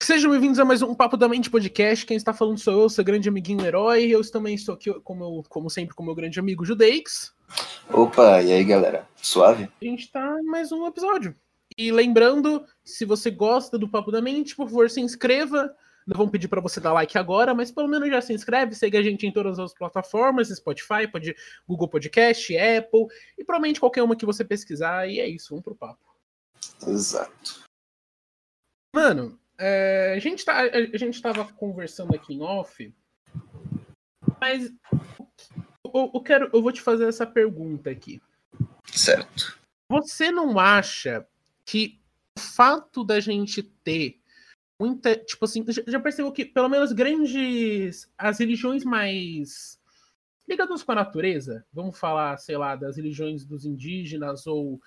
Sejam 0.00 0.30
bem-vindos 0.30 0.58
a 0.58 0.64
mais 0.64 0.80
um 0.80 0.94
Papo 0.94 1.16
da 1.16 1.28
Mente 1.28 1.50
Podcast. 1.50 2.06
Quem 2.06 2.16
está 2.16 2.32
falando 2.32 2.58
sou 2.58 2.82
eu, 2.82 2.88
seu 2.88 3.04
grande 3.04 3.28
amiguinho 3.28 3.66
herói. 3.66 4.06
Eu 4.06 4.28
também 4.30 4.54
estou 4.54 4.74
aqui, 4.74 4.92
como, 5.00 5.42
como 5.48 5.68
sempre, 5.68 5.94
com 5.94 6.04
meu 6.04 6.14
grande 6.14 6.38
amigo 6.38 6.64
Judeix. 6.64 7.34
Opa, 7.90 8.40
e 8.40 8.52
aí 8.52 8.64
galera? 8.64 9.06
Suave? 9.16 9.68
A 9.82 9.84
gente 9.84 10.04
está 10.04 10.38
em 10.40 10.44
mais 10.44 10.70
um 10.70 10.86
episódio. 10.86 11.34
E 11.76 11.90
lembrando, 11.90 12.64
se 12.84 13.04
você 13.04 13.30
gosta 13.30 13.76
do 13.76 13.88
Papo 13.88 14.10
da 14.10 14.22
Mente, 14.22 14.54
por 14.54 14.68
favor, 14.68 14.88
se 14.88 15.00
inscreva. 15.00 15.74
Não 16.06 16.16
vamos 16.16 16.32
pedir 16.32 16.48
para 16.48 16.62
você 16.62 16.80
dar 16.80 16.92
like 16.92 17.18
agora, 17.18 17.52
mas 17.52 17.70
pelo 17.70 17.88
menos 17.88 18.08
já 18.08 18.22
se 18.22 18.32
inscreve, 18.32 18.74
segue 18.74 18.96
a 18.96 19.02
gente 19.02 19.26
em 19.26 19.32
todas 19.32 19.58
as 19.58 19.74
plataformas, 19.74 20.48
Spotify, 20.48 21.06
pode, 21.10 21.36
Google 21.66 21.88
Podcast, 21.88 22.56
Apple, 22.56 23.06
e 23.36 23.44
provavelmente 23.44 23.78
qualquer 23.78 24.02
uma 24.02 24.16
que 24.16 24.24
você 24.24 24.42
pesquisar, 24.42 25.06
e 25.06 25.20
é 25.20 25.28
isso, 25.28 25.48
vamos 25.50 25.64
pro 25.64 25.74
papo. 25.74 26.00
Exato. 26.86 27.62
Mano, 28.94 29.38
é, 29.58 30.14
a, 30.16 30.18
gente 30.18 30.44
tá, 30.44 30.60
a 30.60 30.96
gente 30.96 31.20
tava 31.20 31.44
conversando 31.52 32.14
aqui 32.14 32.34
em 32.34 32.42
off, 32.42 32.94
mas 34.40 34.72
eu, 35.84 36.10
eu, 36.14 36.20
quero, 36.20 36.50
eu 36.52 36.62
vou 36.62 36.72
te 36.72 36.80
fazer 36.80 37.08
essa 37.08 37.26
pergunta 37.26 37.90
aqui. 37.90 38.22
Certo. 38.84 39.58
Você 39.90 40.30
não 40.30 40.58
acha 40.58 41.26
que 41.64 42.00
o 42.38 42.40
fato 42.40 43.04
da 43.04 43.20
gente 43.20 43.62
ter 43.62 44.20
muita, 44.80 45.16
tipo 45.16 45.44
assim, 45.44 45.64
já 45.86 45.98
percebeu 45.98 46.30
que 46.30 46.44
pelo 46.44 46.68
menos 46.68 46.92
grandes 46.92 48.08
as 48.16 48.38
religiões 48.38 48.84
mais 48.84 49.78
ligadas 50.48 50.82
com 50.82 50.92
a 50.92 50.94
natureza, 50.94 51.66
vamos 51.72 51.98
falar, 51.98 52.36
sei 52.38 52.56
lá, 52.56 52.76
das 52.76 52.96
religiões 52.96 53.44
dos 53.44 53.64
indígenas 53.64 54.46
ou 54.46 54.80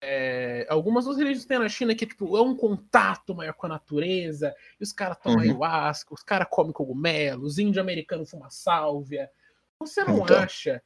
é, 0.00 0.66
algumas 0.68 1.06
das 1.06 1.16
religiões 1.16 1.42
que 1.42 1.48
tem 1.48 1.58
na 1.58 1.68
China 1.68 1.94
que 1.94 2.06
tipo, 2.06 2.36
é 2.36 2.42
um 2.42 2.56
contato 2.56 3.34
maior 3.34 3.52
com 3.54 3.66
a 3.66 3.70
natureza, 3.70 4.54
e 4.78 4.82
os 4.82 4.92
caras 4.92 5.18
tomam 5.18 5.38
uhum. 5.38 5.44
ayahuasca, 5.44 6.14
os 6.14 6.22
caras 6.22 6.48
comem 6.50 6.72
cogumelo, 6.72 7.44
os 7.44 7.58
índios 7.58 7.78
americanos 7.78 8.30
fumam 8.30 8.50
sálvia. 8.50 9.30
Você 9.80 10.04
não 10.04 10.22
então. 10.22 10.38
acha 10.38 10.82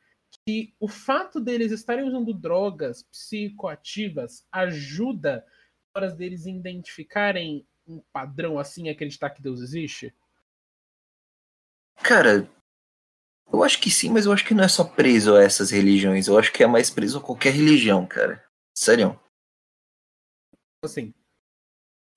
que 0.47 0.75
o 0.81 0.89
fato 0.89 1.39
deles 1.41 1.73
estarem 1.73 2.05
usando 2.05 2.33
drogas 2.33 3.03
psicoativas 3.05 4.47
ajuda 4.51 5.45
para 5.93 6.09
deles 6.09 6.47
identificarem 6.47 7.67
um 7.87 8.03
padrão 8.13 8.59
assim 8.59 8.89
acreditar 8.89 9.31
que 9.31 9.43
Deus 9.43 9.61
existe? 9.61 10.15
Cara, 12.03 12.49
eu 13.53 13.63
acho 13.63 13.79
que 13.79 13.91
sim, 13.91 14.11
mas 14.11 14.25
eu 14.25 14.33
acho 14.33 14.45
que 14.45 14.55
não 14.55 14.65
é 14.65 14.69
só 14.69 14.85
preso 14.85 15.37
a 15.37 15.43
essas 15.43 15.71
religiões. 15.71 16.27
Eu 16.27 16.39
acho 16.39 16.53
que 16.53 16.63
é 16.63 16.67
mais 16.67 16.89
preso 16.89 17.19
a 17.19 17.23
qualquer 17.23 17.53
religião, 17.53 18.07
cara. 18.07 18.43
Sério. 18.75 19.19
Assim. 20.85 21.13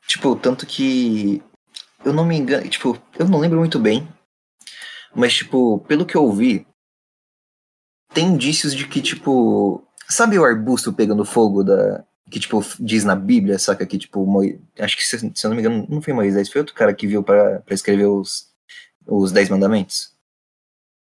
Tipo, 0.07 0.35
tanto 0.35 0.65
que. 0.65 1.43
Eu 2.03 2.13
não 2.13 2.25
me 2.25 2.35
engano. 2.35 2.67
Tipo, 2.69 2.99
eu 3.17 3.27
não 3.27 3.39
lembro 3.39 3.59
muito 3.59 3.79
bem. 3.79 4.07
Mas, 5.13 5.33
tipo, 5.33 5.79
pelo 5.81 6.05
que 6.05 6.15
eu 6.15 6.31
vi. 6.31 6.67
Tem 8.13 8.27
indícios 8.27 8.73
de 8.73 8.87
que, 8.87 9.01
tipo. 9.01 9.85
Sabe 10.07 10.37
o 10.37 10.45
arbusto 10.45 10.93
pegando 10.93 11.25
fogo 11.25 11.63
da. 11.63 12.05
Que, 12.29 12.39
tipo, 12.39 12.63
diz 12.79 13.03
na 13.03 13.15
Bíblia, 13.15 13.59
saca? 13.59 13.85
Que, 13.85 13.97
tipo, 13.97 14.25
Mo... 14.25 14.41
acho 14.79 14.97
que, 14.97 15.03
se, 15.05 15.17
se 15.19 15.45
eu 15.45 15.49
não 15.49 15.55
me 15.55 15.61
engano, 15.61 15.85
não 15.89 16.01
foi 16.01 16.13
Moisés, 16.13 16.49
foi 16.49 16.61
outro 16.61 16.73
cara 16.73 16.93
que 16.93 17.05
viu 17.05 17.23
para 17.23 17.63
escrever 17.69 18.07
os, 18.07 18.51
os 19.05 19.31
Dez 19.31 19.47
Mandamentos. 19.47 20.15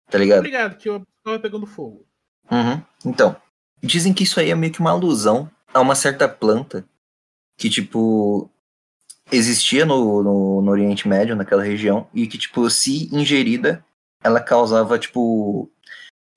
Tá 0.09 0.17
ligado? 0.17 0.39
Obrigado, 0.39 0.77
que 0.77 0.89
eu 0.89 1.01
tava 1.23 1.39
pegando 1.39 1.65
fogo. 1.65 2.05
Uhum. 2.51 2.83
Então, 3.05 3.35
Dizem 3.81 4.13
que 4.13 4.23
isso 4.23 4.39
aí 4.39 4.49
é 4.49 4.55
meio 4.55 4.73
que 4.73 4.79
uma 4.79 4.91
alusão 4.91 5.49
a 5.73 5.79
uma 5.79 5.95
certa 5.95 6.27
planta 6.27 6.87
que, 7.57 7.69
tipo, 7.69 8.49
existia 9.31 9.85
no, 9.85 10.23
no, 10.23 10.61
no, 10.61 10.71
Oriente 10.71 11.07
Médio, 11.07 11.35
naquela 11.35 11.63
região, 11.63 12.07
e 12.13 12.27
que, 12.27 12.37
tipo, 12.37 12.69
se 12.69 13.13
ingerida, 13.13 13.83
ela 14.23 14.39
causava, 14.39 14.97
tipo, 14.97 15.71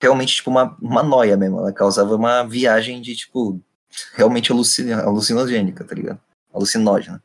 realmente, 0.01 0.35
tipo, 0.35 0.49
uma, 0.49 0.77
uma 0.81 1.03
noia 1.03 1.37
mesmo. 1.37 1.59
Ela 1.59 1.73
causava 1.73 2.15
uma 2.15 2.43
viagem 2.43 3.01
de, 3.01 3.15
tipo, 3.15 3.61
realmente 4.13 4.51
alucin 4.51 4.91
alucinogênica, 4.91 5.83
tá 5.83 5.95
ligado? 5.95 6.19
Alucinógena. 6.53 7.21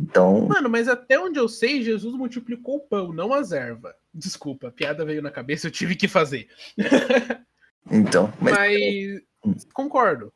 Então. 0.00 0.48
Mano, 0.48 0.68
mas 0.68 0.88
até 0.88 1.18
onde 1.18 1.38
eu 1.38 1.48
sei, 1.48 1.82
Jesus 1.82 2.14
multiplicou 2.14 2.76
o 2.76 2.80
pão, 2.80 3.12
não 3.12 3.32
as 3.32 3.52
ervas. 3.52 3.94
Desculpa, 4.12 4.68
a 4.68 4.72
piada 4.72 5.04
veio 5.04 5.22
na 5.22 5.30
cabeça, 5.30 5.66
eu 5.66 5.70
tive 5.70 5.94
que 5.94 6.08
fazer. 6.08 6.48
Então, 7.90 8.32
mas, 8.40 8.56
mas 8.56 9.22
hum. 9.44 9.54
concordo. 9.72 10.32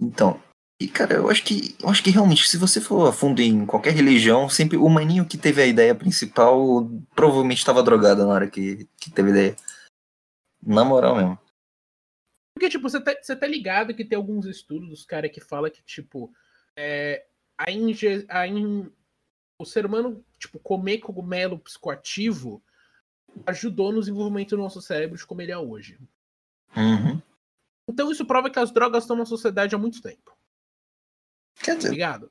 Então, 0.00 0.42
e 0.82 0.88
cara, 0.88 1.14
eu 1.14 1.30
acho 1.30 1.44
que 1.44 1.76
eu 1.80 1.88
acho 1.88 2.02
que 2.02 2.10
realmente, 2.10 2.48
se 2.48 2.56
você 2.56 2.80
for 2.80 3.08
a 3.08 3.12
fundo 3.12 3.40
em 3.40 3.64
qualquer 3.64 3.92
religião, 3.92 4.48
sempre 4.48 4.76
o 4.76 4.88
maninho 4.88 5.24
que 5.24 5.38
teve 5.38 5.62
a 5.62 5.66
ideia 5.66 5.94
principal 5.94 6.90
provavelmente 7.14 7.58
estava 7.58 7.82
drogado 7.82 8.26
na 8.26 8.32
hora 8.32 8.50
que, 8.50 8.88
que 8.98 9.10
teve 9.10 9.28
a 9.28 9.32
ideia. 9.32 9.56
Na 10.60 10.84
moral 10.84 11.16
mesmo. 11.16 11.38
Porque, 12.54 12.68
tipo, 12.68 12.88
você 12.88 13.00
tá, 13.00 13.14
você 13.20 13.34
tá 13.36 13.46
ligado 13.46 13.94
que 13.94 14.04
tem 14.04 14.16
alguns 14.16 14.44
estudos 14.44 14.88
dos 14.88 15.04
caras 15.04 15.30
que 15.30 15.40
fala 15.40 15.70
que, 15.70 15.82
tipo, 15.82 16.32
é, 16.76 17.24
a 17.56 17.70
inge, 17.70 18.24
a 18.28 18.46
in, 18.46 18.90
o 19.58 19.64
ser 19.64 19.86
humano, 19.86 20.24
tipo, 20.38 20.58
comer 20.58 20.98
cogumelo 20.98 21.58
psicoativo 21.58 22.62
ajudou 23.46 23.92
no 23.92 24.00
desenvolvimento 24.00 24.50
do 24.56 24.62
nosso 24.62 24.82
cérebro 24.82 25.16
de 25.16 25.26
como 25.26 25.40
ele 25.40 25.52
é 25.52 25.58
hoje. 25.58 25.98
Uhum. 26.76 27.20
Então 27.88 28.10
isso 28.10 28.24
prova 28.24 28.50
que 28.50 28.58
as 28.58 28.70
drogas 28.70 29.04
estão 29.04 29.16
na 29.16 29.26
sociedade 29.26 29.74
há 29.74 29.78
muito 29.78 30.00
tempo. 30.00 30.36
Quer 31.62 31.76
dizer, 31.76 31.90
Ligado? 31.90 32.30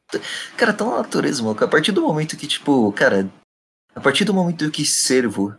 cara, 0.58 0.74
tão 0.74 0.90
na 0.90 0.98
natureza, 0.98 1.44
mano. 1.44 1.58
A 1.64 1.68
partir 1.68 1.92
do 1.92 2.02
momento 2.02 2.36
que, 2.36 2.48
tipo, 2.48 2.92
cara, 2.94 3.32
a 3.96 4.02
partir 4.02 4.26
do 4.26 4.34
momento 4.34 4.70
que 4.72 4.86
servo 4.86 5.56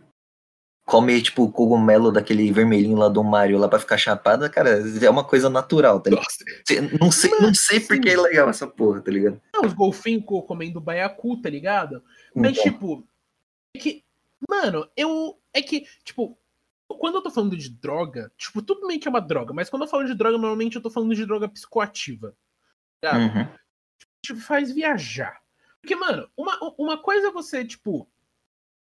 come, 0.85 1.21
tipo, 1.21 1.49
cogumelo 1.49 2.11
daquele 2.11 2.51
vermelhinho 2.51 2.97
lá 2.97 3.07
do 3.07 3.23
Mario 3.23 3.57
lá 3.57 3.67
pra 3.67 3.79
ficar 3.79 3.97
chapada, 3.97 4.49
cara, 4.49 4.81
é 5.01 5.09
uma 5.09 5.23
coisa 5.23 5.49
natural, 5.49 5.99
tá 6.01 6.09
ligado? 6.09 6.27
Não 6.99 7.11
sei, 7.11 7.31
Mas, 7.31 7.41
não 7.41 7.53
sei 7.53 7.79
porque 7.79 8.09
é 8.09 8.17
legal 8.17 8.49
essa 8.49 8.67
porra, 8.67 9.01
tá 9.01 9.09
ligado? 9.09 9.41
Não, 9.53 9.65
os 9.65 9.73
golfinhos 9.73 10.23
comendo 10.25 10.81
baiacu, 10.81 11.41
tá 11.41 11.49
ligado? 11.49 12.03
Mas, 12.35 12.57
então. 12.57 12.63
tipo, 12.63 13.07
é 13.75 13.79
que, 13.79 14.03
mano, 14.49 14.87
eu. 14.95 15.39
É 15.53 15.61
que, 15.61 15.85
tipo, 16.03 16.37
quando 16.87 17.15
eu 17.15 17.21
tô 17.21 17.31
falando 17.31 17.57
de 17.57 17.69
droga, 17.69 18.31
tipo, 18.37 18.61
tudo 18.61 18.87
meio 18.87 18.99
que 18.99 19.07
é 19.07 19.11
uma 19.11 19.21
droga, 19.21 19.53
mas 19.53 19.69
quando 19.69 19.83
eu 19.83 19.87
falo 19.87 20.05
de 20.05 20.13
droga, 20.13 20.37
normalmente 20.37 20.75
eu 20.75 20.81
tô 20.81 20.89
falando 20.89 21.15
de 21.15 21.25
droga 21.25 21.49
psicoativa. 21.49 22.35
Tá? 23.01 23.17
Uhum. 23.17 23.47
Tipo, 24.23 24.39
faz 24.39 24.71
viajar. 24.71 25.41
Porque, 25.81 25.95
mano, 25.95 26.29
uma, 26.37 26.57
uma 26.77 26.97
coisa 26.97 27.27
é 27.27 27.31
você, 27.31 27.65
tipo. 27.65 28.09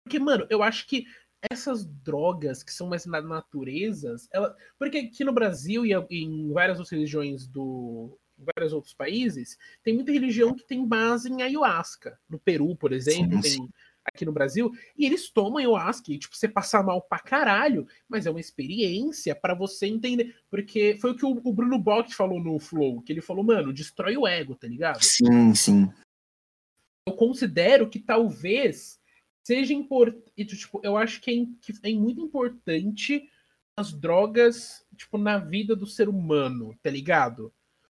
Porque, 0.04 0.20
mano, 0.20 0.46
eu 0.50 0.62
acho 0.62 0.88
que 0.88 1.06
essas 1.52 1.86
drogas 1.86 2.62
que 2.62 2.72
são 2.72 2.88
mais 2.88 3.06
na 3.06 3.22
natureza, 3.22 4.16
ela, 4.32 4.56
porque 4.78 5.00
aqui 5.00 5.24
no 5.24 5.34
Brasil 5.34 5.86
e 5.86 5.94
em 6.12 6.52
várias 6.52 6.78
outras 6.78 6.92
religiões 6.92 7.48
do. 7.48 8.18
Em 8.38 8.46
vários 8.56 8.74
outros 8.74 8.94
países, 8.94 9.58
tem 9.84 9.94
muita 9.94 10.12
religião 10.12 10.54
que 10.54 10.66
tem 10.66 10.88
base 10.88 11.32
em 11.32 11.42
ayahuasca. 11.42 12.20
No 12.30 12.40
Peru, 12.40 12.76
por 12.76 12.92
exemplo, 12.92 13.38
sim, 13.38 13.42
tem 13.42 13.52
sim 13.52 13.70
aqui 14.06 14.26
no 14.26 14.32
Brasil, 14.32 14.72
e 14.98 15.06
eles 15.06 15.30
tomam 15.30 15.58
ayahuasca, 15.58 16.12
e, 16.12 16.18
tipo, 16.18 16.36
você 16.36 16.48
passar 16.48 16.84
mal 16.84 17.02
pra 17.02 17.20
caralho, 17.20 17.88
mas 18.10 18.26
é 18.26 18.32
uma 18.32 18.40
experiência 18.40 19.36
para 19.36 19.54
você 19.54 19.88
entender. 19.88 20.36
Porque 20.50 20.98
foi 21.00 21.12
o 21.12 21.16
que 21.16 21.26
o, 21.26 21.40
o, 21.44 21.54
Bruno 21.54 21.78
Bock 21.78 22.14
falou 22.14 22.40
no 22.40 22.60
Flow, 22.60 23.02
que 23.02 23.14
ele 23.14 23.22
falou, 23.22 23.44
mano, 23.44 23.74
destrói 23.74 24.18
o 24.18 24.28
ego, 24.28 24.56
tá 24.56 24.68
ligado? 24.68 25.02
Sim, 25.02 25.54
sim. 25.54 25.94
Eu 27.08 27.14
considero 27.16 27.90
que 27.90 28.00
talvez 28.00 29.00
seja 29.44 29.74
importante, 29.74 30.46
tipo, 30.46 30.80
eu 30.84 30.98
acho 30.98 31.20
que 31.22 31.32
é, 31.32 31.46
que 31.62 31.74
é 31.84 31.94
muito 31.94 32.22
importante 32.22 33.28
as 33.76 33.92
drogas, 33.92 34.86
tipo, 34.96 35.18
na 35.18 35.38
vida 35.38 35.76
do 35.76 35.88
ser 35.88 36.08
humano, 36.08 36.78
tá 36.82 36.90
ligado? 36.90 37.52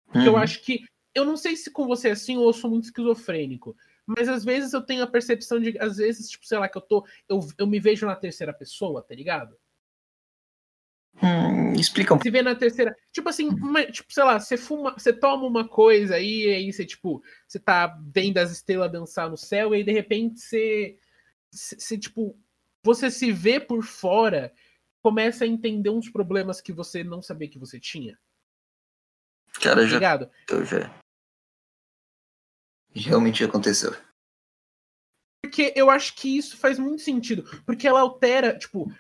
Porque 0.06 0.20
uhum. 0.20 0.26
eu 0.26 0.38
acho 0.38 0.62
que, 0.64 0.86
eu 1.14 1.26
não 1.26 1.38
sei 1.38 1.56
se 1.56 1.70
com 1.70 1.86
você 1.86 2.10
é 2.10 2.12
assim 2.12 2.38
ou 2.38 2.48
eu 2.48 2.54
sou 2.54 2.70
muito 2.70 2.86
esquizofrênico, 2.86 3.76
mas 4.06 4.30
às 4.30 4.46
vezes 4.46 4.74
eu 4.74 4.81
tenho 4.81 5.04
a 5.04 5.07
percepção 5.07 5.60
de, 5.60 5.78
às 5.80 5.98
vezes, 5.98 6.30
tipo, 6.30 6.46
sei 6.46 6.57
lá, 6.60 6.69
que 6.69 6.78
eu 6.78 6.81
tô. 6.81 7.06
Eu, 7.28 7.40
eu 7.57 7.66
me 7.66 7.80
vejo 7.80 8.06
na 8.06 8.16
terceira 8.16 8.54
pessoa, 8.54 9.02
tá 9.02 9.16
ligado? 9.16 9.57
Hum, 11.24 11.74
explica 11.74 12.13
um 12.13 12.22
Se 12.22 12.30
vê 12.30 12.42
na 12.42 12.54
terceira. 12.54 12.96
Tipo 13.12 13.30
assim, 13.30 13.48
uma, 13.48 13.84
tipo, 13.86 14.13
sei 14.13 14.24
lá, 14.24 14.40
você 14.40 14.57
fuma, 14.57 14.94
você 14.94 15.12
toma 15.12 15.46
uma 15.46 15.68
coisa 15.68 16.16
aí, 16.16 16.46
e 16.46 16.54
aí 16.54 16.74
você, 16.74 16.86
tipo, 16.86 17.24
você 17.48 17.60
tá 17.60 17.98
vendo 18.13 18.38
as 18.38 18.52
estrelas 18.52 18.92
dançar 18.92 19.30
no 19.30 19.38
céu, 19.38 19.74
e 19.74 19.78
aí 19.78 19.84
de 19.84 19.92
repente 19.92 20.40
você. 20.40 20.98
Você, 21.51 21.98
tipo, 21.98 22.38
você 22.84 23.10
se 23.10 23.31
vê 23.31 23.60
por 23.60 23.84
fora, 23.84 24.54
começa 25.01 25.46
a 25.46 25.48
entender 25.48 25.90
uns 25.90 26.10
problemas 26.10 26.62
que 26.62 26.74
você 26.74 27.04
não 27.04 27.22
sabia 27.22 27.50
que 27.50 27.58
você 27.58 27.80
tinha. 27.80 28.19
Cara, 29.62 29.81
tá 29.81 29.88
já. 29.88 29.96
Ligado? 29.96 30.30
Eu 30.50 30.66
já 30.66 30.94
realmente 33.01 33.44
aconteceu. 33.44 33.94
Porque 35.44 35.74
eu 35.75 35.89
acho 35.89 36.15
que 36.15 36.38
isso 36.38 36.57
faz 36.57 36.80
muito 36.80 37.01
sentido. 37.01 37.44
Porque 37.65 37.88
ela 37.88 38.01
altera, 38.01 38.57
tipo, 38.57 38.92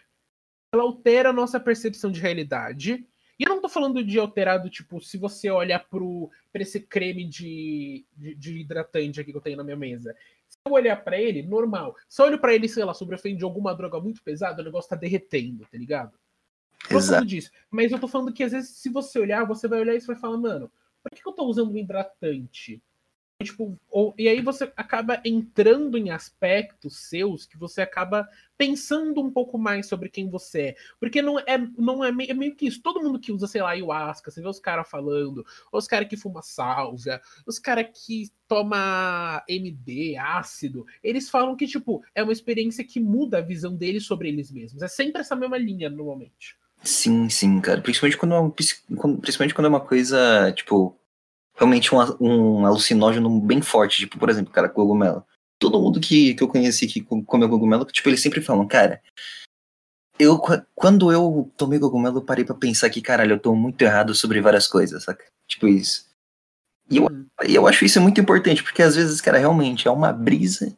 ela 0.73 0.83
altera 0.83 1.29
a 1.29 1.33
nossa 1.33 1.59
percepção 1.59 2.11
de 2.11 2.19
realidade. 2.19 3.05
E 3.37 3.43
eu 3.43 3.49
não 3.49 3.61
tô 3.61 3.67
falando 3.67 4.03
de 4.03 4.17
alterado, 4.19 4.69
tipo, 4.69 5.01
se 5.01 5.17
você 5.17 5.49
olha 5.49 5.77
pro, 5.79 6.29
pra 6.51 6.61
esse 6.61 6.79
creme 6.79 7.27
de, 7.27 8.05
de, 8.15 8.35
de 8.35 8.59
hidratante 8.59 9.19
aqui 9.19 9.31
que 9.31 9.37
eu 9.37 9.41
tenho 9.41 9.57
na 9.57 9.63
minha 9.63 9.75
mesa. 9.75 10.15
Se 10.47 10.57
eu 10.65 10.71
olhar 10.71 10.95
para 11.03 11.19
ele, 11.19 11.43
normal. 11.43 11.95
Se 12.07 12.21
eu 12.21 12.27
olho 12.27 12.39
pra 12.39 12.53
ele, 12.53 12.69
sei 12.69 12.85
lá, 12.85 12.93
sobre 12.93 13.17
de 13.17 13.43
alguma 13.43 13.75
droga 13.75 13.99
muito 13.99 14.23
pesada, 14.23 14.61
o 14.61 14.65
negócio 14.65 14.89
tá 14.89 14.95
derretendo, 14.95 15.65
tá 15.69 15.77
ligado? 15.77 16.17
Tô 16.87 17.01
falando 17.01 17.25
disso. 17.25 17.49
Mas 17.69 17.91
eu 17.91 17.99
tô 17.99 18.07
falando 18.07 18.31
que 18.31 18.43
às 18.43 18.51
vezes, 18.51 18.77
se 18.77 18.89
você 18.89 19.19
olhar, 19.19 19.45
você 19.45 19.67
vai 19.67 19.79
olhar 19.79 19.95
e 19.95 19.99
você 19.99 20.07
vai 20.07 20.15
falar, 20.15 20.37
mano, 20.37 20.71
por 21.03 21.11
que, 21.11 21.21
que 21.21 21.27
eu 21.27 21.33
tô 21.33 21.45
usando 21.45 21.71
um 21.71 21.77
hidratante? 21.77 22.81
Tipo, 23.43 23.77
ou, 23.91 24.13
e 24.17 24.29
aí 24.29 24.41
você 24.41 24.71
acaba 24.77 25.21
entrando 25.25 25.97
em 25.97 26.09
aspectos 26.09 26.95
seus 26.95 27.45
que 27.45 27.57
você 27.57 27.81
acaba 27.81 28.25
pensando 28.57 29.21
um 29.21 29.29
pouco 29.29 29.57
mais 29.57 29.87
sobre 29.87 30.07
quem 30.07 30.29
você 30.29 30.61
é. 30.61 30.75
Porque 31.01 31.21
não 31.21 31.37
é, 31.39 31.57
não 31.77 32.01
é, 32.01 32.13
meio, 32.13 32.31
é 32.31 32.33
meio 32.33 32.55
que 32.55 32.65
isso. 32.65 32.81
Todo 32.81 33.03
mundo 33.03 33.19
que 33.19 33.33
usa, 33.33 33.45
sei 33.45 33.61
lá, 33.61 33.71
ayahuasca, 33.71 34.31
você 34.31 34.41
vê 34.41 34.47
os 34.47 34.59
caras 34.59 34.89
falando, 34.89 35.45
os 35.69 35.85
caras 35.85 36.07
que 36.07 36.15
fuma 36.15 36.41
sálvia, 36.41 37.21
os 37.45 37.59
caras 37.59 37.87
que 37.93 38.31
toma 38.47 39.43
MD, 39.49 40.15
ácido, 40.15 40.85
eles 41.03 41.29
falam 41.29 41.57
que, 41.57 41.67
tipo, 41.67 42.01
é 42.15 42.23
uma 42.23 42.31
experiência 42.31 42.85
que 42.85 43.01
muda 43.01 43.39
a 43.39 43.41
visão 43.41 43.75
deles 43.75 44.05
sobre 44.05 44.29
eles 44.29 44.49
mesmos. 44.49 44.81
É 44.81 44.87
sempre 44.87 45.19
essa 45.19 45.35
mesma 45.35 45.57
linha, 45.57 45.89
normalmente. 45.89 46.55
Sim, 46.81 47.27
sim, 47.27 47.59
cara. 47.59 47.81
Principalmente 47.81 48.17
quando 48.17 48.35
é, 48.35 48.39
um, 48.39 48.49
principalmente 48.49 49.53
quando 49.53 49.65
é 49.65 49.69
uma 49.69 49.81
coisa, 49.81 50.53
tipo, 50.53 50.97
realmente 51.55 51.93
um, 51.93 51.99
um 52.19 52.65
alucinógeno 52.65 53.39
bem 53.39 53.61
forte, 53.61 53.99
tipo, 53.99 54.19
por 54.19 54.29
exemplo, 54.29 54.51
cara, 54.51 54.69
cogumelo. 54.69 55.23
Todo 55.57 55.79
mundo 55.79 55.99
que, 55.99 56.33
que 56.33 56.43
eu 56.43 56.47
conheci 56.47 56.85
que 56.85 57.01
comeu 57.01 57.49
cogumelo, 57.49 57.85
tipo, 57.85 58.09
eles 58.09 58.21
sempre 58.21 58.41
falam, 58.41 58.67
cara, 58.67 59.01
eu, 60.19 60.39
quando 60.73 61.11
eu 61.11 61.51
tomei 61.57 61.79
cogumelo, 61.79 62.17
eu 62.17 62.25
parei 62.25 62.43
pra 62.43 62.55
pensar 62.55 62.89
que, 62.89 63.01
caralho, 63.01 63.33
eu 63.33 63.39
tô 63.39 63.55
muito 63.55 63.81
errado 63.81 64.13
sobre 64.13 64.41
várias 64.41 64.67
coisas, 64.67 65.03
saca? 65.03 65.25
Tipo 65.47 65.67
isso. 65.67 66.05
E 66.89 66.97
eu, 66.97 67.05
hum. 67.05 67.25
eu 67.47 67.67
acho 67.67 67.85
isso 67.85 67.99
muito 68.01 68.19
importante, 68.19 68.63
porque 68.63 68.81
às 68.81 68.95
vezes, 68.95 69.21
cara, 69.21 69.37
realmente 69.37 69.87
é 69.87 69.91
uma 69.91 70.11
brisa 70.11 70.77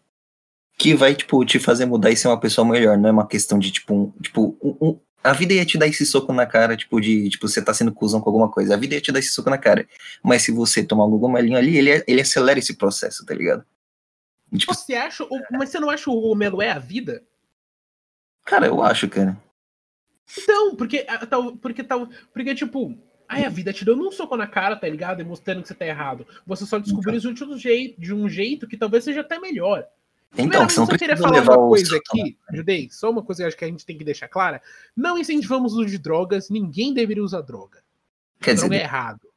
que 0.77 0.94
vai, 0.94 1.15
tipo, 1.15 1.44
te 1.44 1.59
fazer 1.59 1.85
mudar 1.85 2.12
e 2.12 2.15
ser 2.15 2.27
uma 2.27 2.39
pessoa 2.39 2.68
melhor, 2.68 2.97
não 2.97 3.09
é 3.09 3.12
uma 3.12 3.27
questão 3.27 3.57
de, 3.57 3.71
tipo, 3.71 3.94
um, 3.94 4.12
tipo 4.21 4.57
um, 4.62 5.00
a 5.23 5.33
vida 5.33 5.53
ia 5.53 5.65
te 5.65 5.77
dar 5.77 5.87
esse 5.87 6.05
soco 6.05 6.31
na 6.31 6.45
cara, 6.45 6.77
tipo, 6.77 7.01
de, 7.01 7.29
tipo, 7.29 7.47
você 7.47 7.61
tá 7.61 7.73
sendo 7.73 7.91
cuzão 7.91 8.21
com 8.21 8.29
alguma 8.29 8.49
coisa. 8.49 8.73
A 8.73 8.77
vida 8.77 8.95
ia 8.95 9.01
te 9.01 9.11
dar 9.11 9.19
esse 9.19 9.29
soco 9.29 9.49
na 9.49 9.57
cara. 9.57 9.87
Mas 10.23 10.43
se 10.43 10.51
você 10.51 10.83
tomar 10.83 11.05
um 11.05 11.11
cogumelinho 11.11 11.57
ali, 11.57 11.77
ele, 11.77 12.03
ele 12.07 12.21
acelera 12.21 12.59
esse 12.59 12.75
processo, 12.75 13.25
tá 13.25 13.33
ligado? 13.33 13.65
E, 14.51 14.57
tipo, 14.57 14.73
você 14.73 14.95
acha, 14.95 15.27
mas 15.51 15.69
você 15.69 15.79
não 15.79 15.89
acha 15.89 16.09
o 16.09 16.13
cogumelo 16.13 16.61
é 16.61 16.71
a 16.71 16.79
vida? 16.79 17.23
Cara, 18.45 18.67
eu 18.67 18.81
acho, 18.81 19.09
cara. 19.09 19.37
Então, 20.37 20.75
porque, 20.75 21.05
porque, 21.61 21.83
tal, 21.83 22.07
porque 22.31 22.55
tipo, 22.55 22.97
aí 23.27 23.45
a 23.45 23.49
vida 23.49 23.73
te 23.73 23.83
dando 23.83 24.07
um 24.07 24.11
soco 24.11 24.37
na 24.37 24.47
cara, 24.47 24.75
tá 24.75 24.87
ligado? 24.87 25.21
E 25.21 25.25
mostrando 25.25 25.61
que 25.61 25.67
você 25.67 25.73
tá 25.73 25.85
errado. 25.85 26.25
Você 26.45 26.65
só 26.65 26.77
descobriu 26.77 27.17
então. 27.17 27.31
isso 27.31 27.33
de 27.33 27.43
um 27.43 27.57
jeito, 27.57 27.99
de 27.99 28.13
um 28.13 28.29
jeito 28.29 28.67
que 28.67 28.77
talvez 28.77 29.03
seja 29.03 29.21
até 29.21 29.39
melhor. 29.39 29.85
Então, 30.35 30.68
você 30.68 30.79
não 30.79 30.88
eu 30.89 30.97
queria 30.97 31.18
falar 31.18 31.41
uma 31.41 31.56
coisa 31.56 31.97
aqui, 31.97 32.38
Judei, 32.53 32.89
só 32.91 33.09
uma 33.09 33.24
coisa 33.24 33.39
que 33.39 33.44
eu 33.44 33.47
acho 33.47 33.57
que 33.57 33.65
a 33.65 33.68
gente 33.68 33.85
tem 33.85 33.97
que 33.97 34.03
deixar 34.03 34.27
clara. 34.27 34.62
Não 34.95 35.18
incentivamos 35.18 35.74
o 35.74 35.81
uso 35.81 35.89
de 35.89 35.97
drogas, 35.97 36.50
ninguém 36.50 36.94
deveria 36.94 37.24
usar 37.24 37.41
droga. 37.41 37.83
Quer 38.39 38.56
droga 38.56 38.69
dizer... 38.69 38.81
é 38.81 38.83
errado. 38.83 39.27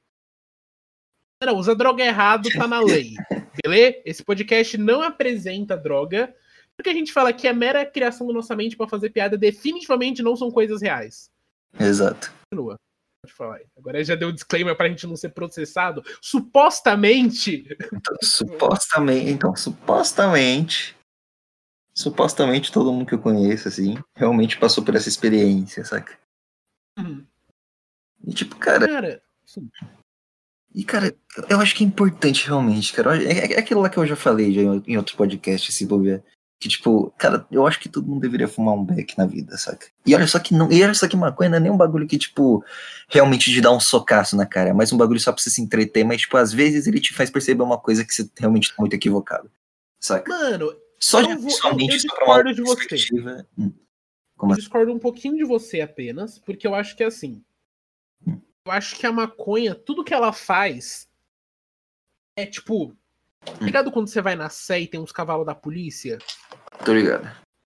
Não, 1.42 1.56
usa 1.56 1.74
droga 1.74 2.04
errado, 2.04 2.50
tá 2.50 2.66
na 2.66 2.80
lei. 2.80 3.14
beleza? 3.64 3.96
Esse 4.04 4.22
podcast 4.22 4.76
não 4.76 5.02
apresenta 5.02 5.76
droga. 5.76 6.34
Porque 6.76 6.90
a 6.90 6.94
gente 6.94 7.12
fala 7.12 7.32
que 7.32 7.46
é 7.46 7.52
mera 7.52 7.84
criação 7.84 8.26
da 8.26 8.32
nossa 8.32 8.56
mente 8.56 8.76
para 8.76 8.88
fazer 8.88 9.10
piada, 9.10 9.36
definitivamente 9.36 10.22
não 10.22 10.34
são 10.34 10.50
coisas 10.50 10.80
reais. 10.80 11.30
Exato. 11.78 12.32
Continua. 12.50 12.76
Pode 13.22 13.34
falar. 13.34 13.60
Agora 13.76 14.02
já 14.02 14.14
deu 14.14 14.28
um 14.28 14.32
disclaimer 14.32 14.74
pra 14.76 14.88
gente 14.88 15.06
não 15.06 15.16
ser 15.16 15.30
processado. 15.30 16.02
Supostamente. 16.22 17.66
Então, 17.92 18.16
supostamente. 18.22 19.30
Então, 19.30 19.54
supostamente. 19.54 20.96
Supostamente 21.94 22.72
todo 22.72 22.92
mundo 22.92 23.06
que 23.06 23.14
eu 23.14 23.20
conheço, 23.20 23.68
assim, 23.68 23.98
realmente 24.14 24.58
passou 24.58 24.82
por 24.82 24.94
essa 24.94 25.08
experiência, 25.08 25.84
saca? 25.84 26.18
Uhum. 26.98 27.26
E 28.26 28.32
tipo, 28.32 28.56
cara. 28.56 28.86
Cara, 28.86 29.22
sim. 29.44 29.68
E, 30.72 30.84
cara, 30.84 31.14
eu 31.48 31.60
acho 31.60 31.74
que 31.74 31.84
é 31.84 31.86
importante 31.86 32.46
realmente, 32.46 32.92
cara. 32.92 33.22
É, 33.22 33.52
é 33.52 33.58
aquilo 33.58 33.80
lá 33.80 33.90
que 33.90 33.98
eu 33.98 34.06
já 34.06 34.16
falei 34.16 34.52
já 34.52 34.62
em 34.62 34.96
outro 34.96 35.16
podcast, 35.16 35.70
se 35.72 35.84
bobear. 35.84 36.22
Que, 36.60 36.68
tipo, 36.68 37.10
cara, 37.16 37.46
eu 37.50 37.66
acho 37.66 37.80
que 37.80 37.88
todo 37.88 38.06
mundo 38.06 38.20
deveria 38.20 38.46
fumar 38.46 38.74
um 38.74 38.84
beck 38.84 39.16
na 39.16 39.24
vida, 39.24 39.56
saca? 39.56 39.86
E 40.04 40.14
olha 40.14 40.26
só 40.26 40.38
que 40.38 40.52
não. 40.52 40.70
E 40.70 40.82
olha 40.82 40.92
só 40.92 41.08
que 41.08 41.16
maconha 41.16 41.48
não 41.48 41.56
é 41.56 41.60
nem 41.60 41.72
um 41.72 41.76
bagulho 41.76 42.06
que, 42.06 42.18
tipo, 42.18 42.62
realmente 43.08 43.50
te 43.50 43.62
dá 43.62 43.72
um 43.72 43.80
socaço 43.80 44.36
na 44.36 44.44
cara. 44.44 44.68
É 44.68 44.72
mais 44.74 44.92
um 44.92 44.98
bagulho 44.98 45.18
só 45.18 45.32
pra 45.32 45.42
você 45.42 45.48
se 45.48 45.62
entreter, 45.62 46.04
mas, 46.04 46.20
tipo, 46.20 46.36
às 46.36 46.52
vezes 46.52 46.86
ele 46.86 47.00
te 47.00 47.14
faz 47.14 47.30
perceber 47.30 47.62
uma 47.62 47.78
coisa 47.78 48.04
que 48.04 48.12
você 48.12 48.30
realmente 48.38 48.68
tá 48.68 48.74
muito 48.78 48.92
equivocado. 48.92 49.50
Saca? 49.98 50.30
Mano, 50.30 50.70
só 50.98 51.22
de 51.22 51.34
vou, 51.34 51.50
somente 51.50 51.92
eu, 51.92 51.96
eu 51.96 51.98
discordo 51.98 52.54
de 52.54 52.62
você. 52.62 52.96
Hum. 53.58 53.72
Como 54.36 54.52
eu 54.52 54.54
assim? 54.54 54.60
discordo 54.60 54.92
um 54.92 54.98
pouquinho 54.98 55.36
de 55.38 55.44
você 55.44 55.80
apenas, 55.80 56.38
porque 56.38 56.66
eu 56.66 56.74
acho 56.74 56.94
que 56.94 57.02
é 57.02 57.06
assim. 57.06 57.42
Hum. 58.26 58.38
Eu 58.66 58.72
acho 58.72 58.96
que 58.96 59.06
a 59.06 59.12
maconha, 59.12 59.74
tudo 59.74 60.04
que 60.04 60.12
ela 60.12 60.30
faz 60.30 61.08
é 62.36 62.44
tipo 62.44 62.94
Tá 63.60 63.66
ligado 63.66 63.92
quando 63.92 64.08
você 64.08 64.22
vai 64.22 64.34
na 64.34 64.48
Sé 64.48 64.80
e 64.80 64.86
tem 64.86 64.98
uns 64.98 65.12
cavalos 65.12 65.44
da 65.44 65.54
polícia? 65.54 66.16
Tô 66.82 66.94
ligado. 66.94 67.30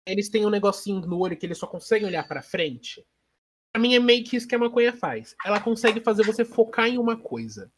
Eles 0.08 0.30
têm 0.30 0.46
um 0.46 0.50
negocinho 0.50 1.02
no 1.02 1.20
olho 1.20 1.36
que 1.36 1.46
eles 1.46 1.58
só 1.58 1.68
conseguem 1.68 2.08
olhar 2.08 2.26
pra 2.26 2.42
frente. 2.42 3.06
Pra 3.74 3.82
mim 3.82 3.94
é 3.94 4.00
meio 4.00 4.24
que 4.24 4.38
isso 4.38 4.48
que 4.48 4.56
a 4.56 4.60
maconha 4.60 4.94
faz. 4.94 5.36
Ela 5.46 5.60
consegue 5.60 6.00
fazer 6.00 6.24
você 6.24 6.46
focar 6.46 6.88
em 6.88 6.98
uma 6.98 7.18
coisa. 7.18 7.70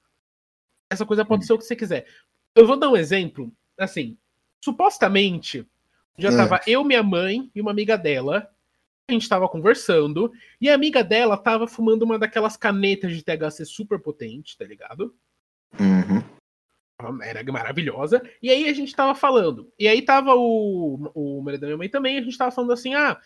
Essa 0.88 1.04
coisa 1.04 1.26
pode 1.26 1.46
hum. 1.46 1.48
ser 1.48 1.54
o 1.54 1.58
que 1.58 1.66
você 1.66 1.76
quiser. 1.76 2.06
Eu 2.54 2.68
vou 2.68 2.78
dar 2.78 2.92
um 2.92 2.96
exemplo. 2.96 3.52
Assim, 3.76 4.16
supostamente, 4.64 5.68
já 6.16 6.30
hum. 6.30 6.38
tava 6.38 6.62
eu, 6.68 6.84
minha 6.84 7.02
mãe 7.02 7.50
e 7.56 7.60
uma 7.60 7.72
amiga 7.72 7.98
dela. 7.98 8.48
A 9.08 9.14
gente 9.14 9.28
tava 9.28 9.50
conversando. 9.50 10.32
E 10.62 10.70
a 10.70 10.76
amiga 10.76 11.04
dela 11.04 11.38
tava 11.38 11.68
fumando 11.68 12.04
uma 12.04 12.20
daquelas 12.20 12.56
canetas 12.56 13.16
de 13.16 13.24
THC 13.24 13.66
super 13.66 14.00
potente, 14.00 14.56
tá 14.56 14.64
ligado? 14.64 15.16
Uhum 15.80 16.35
era 17.22 17.44
maravilhosa. 17.52 18.22
E 18.42 18.50
aí 18.50 18.70
a 18.70 18.74
gente 18.74 18.96
tava 18.96 19.16
falando. 19.16 19.72
E 19.80 19.88
aí 19.88 20.02
tava 20.02 20.36
o, 20.36 21.12
o 21.14 21.42
marido 21.42 21.62
da 21.62 21.68
minha 21.68 21.78
mãe 21.78 21.90
também, 21.90 22.18
a 22.18 22.22
gente 22.22 22.38
tava 22.38 22.52
falando 22.52 22.74
assim, 22.74 22.94
ah, 22.94 23.20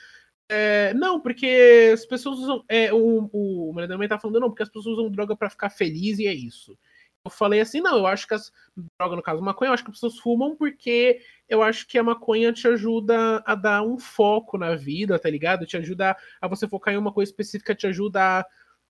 é, 0.49 0.93
não, 0.95 1.19
porque 1.19 1.91
as 1.93 2.05
pessoas 2.05 2.39
usam. 2.39 2.63
É, 2.67 2.91
o, 2.91 3.29
o 3.31 3.87
da 3.87 3.97
mãe 3.97 4.07
tava 4.07 4.21
falando, 4.21 4.39
não, 4.39 4.49
porque 4.49 4.63
as 4.63 4.69
pessoas 4.69 4.97
usam 4.97 5.11
droga 5.11 5.35
para 5.35 5.49
ficar 5.49 5.69
feliz 5.69 6.17
e 6.19 6.27
é 6.27 6.33
isso. 6.33 6.77
Eu 7.23 7.29
falei 7.29 7.59
assim, 7.59 7.81
não, 7.81 7.97
eu 7.97 8.07
acho 8.07 8.27
que 8.27 8.33
as 8.33 8.51
droga, 8.97 9.15
no 9.15 9.21
caso 9.21 9.41
maconha, 9.41 9.69
eu 9.69 9.73
acho 9.73 9.83
que 9.83 9.91
as 9.91 9.97
pessoas 9.97 10.17
fumam 10.17 10.55
porque 10.55 11.19
eu 11.47 11.61
acho 11.61 11.85
que 11.87 11.97
a 11.97 12.03
maconha 12.03 12.51
te 12.53 12.67
ajuda 12.67 13.43
a 13.45 13.55
dar 13.55 13.83
um 13.83 13.99
foco 13.99 14.57
na 14.57 14.75
vida, 14.75 15.19
tá 15.19 15.29
ligado? 15.29 15.65
Te 15.65 15.77
ajuda 15.77 16.15
a 16.41 16.47
você 16.47 16.67
focar 16.67 16.93
em 16.93 16.97
uma 16.97 17.13
coisa 17.13 17.29
específica, 17.29 17.75
te 17.75 17.85
ajuda 17.85 18.39
a 18.39 18.45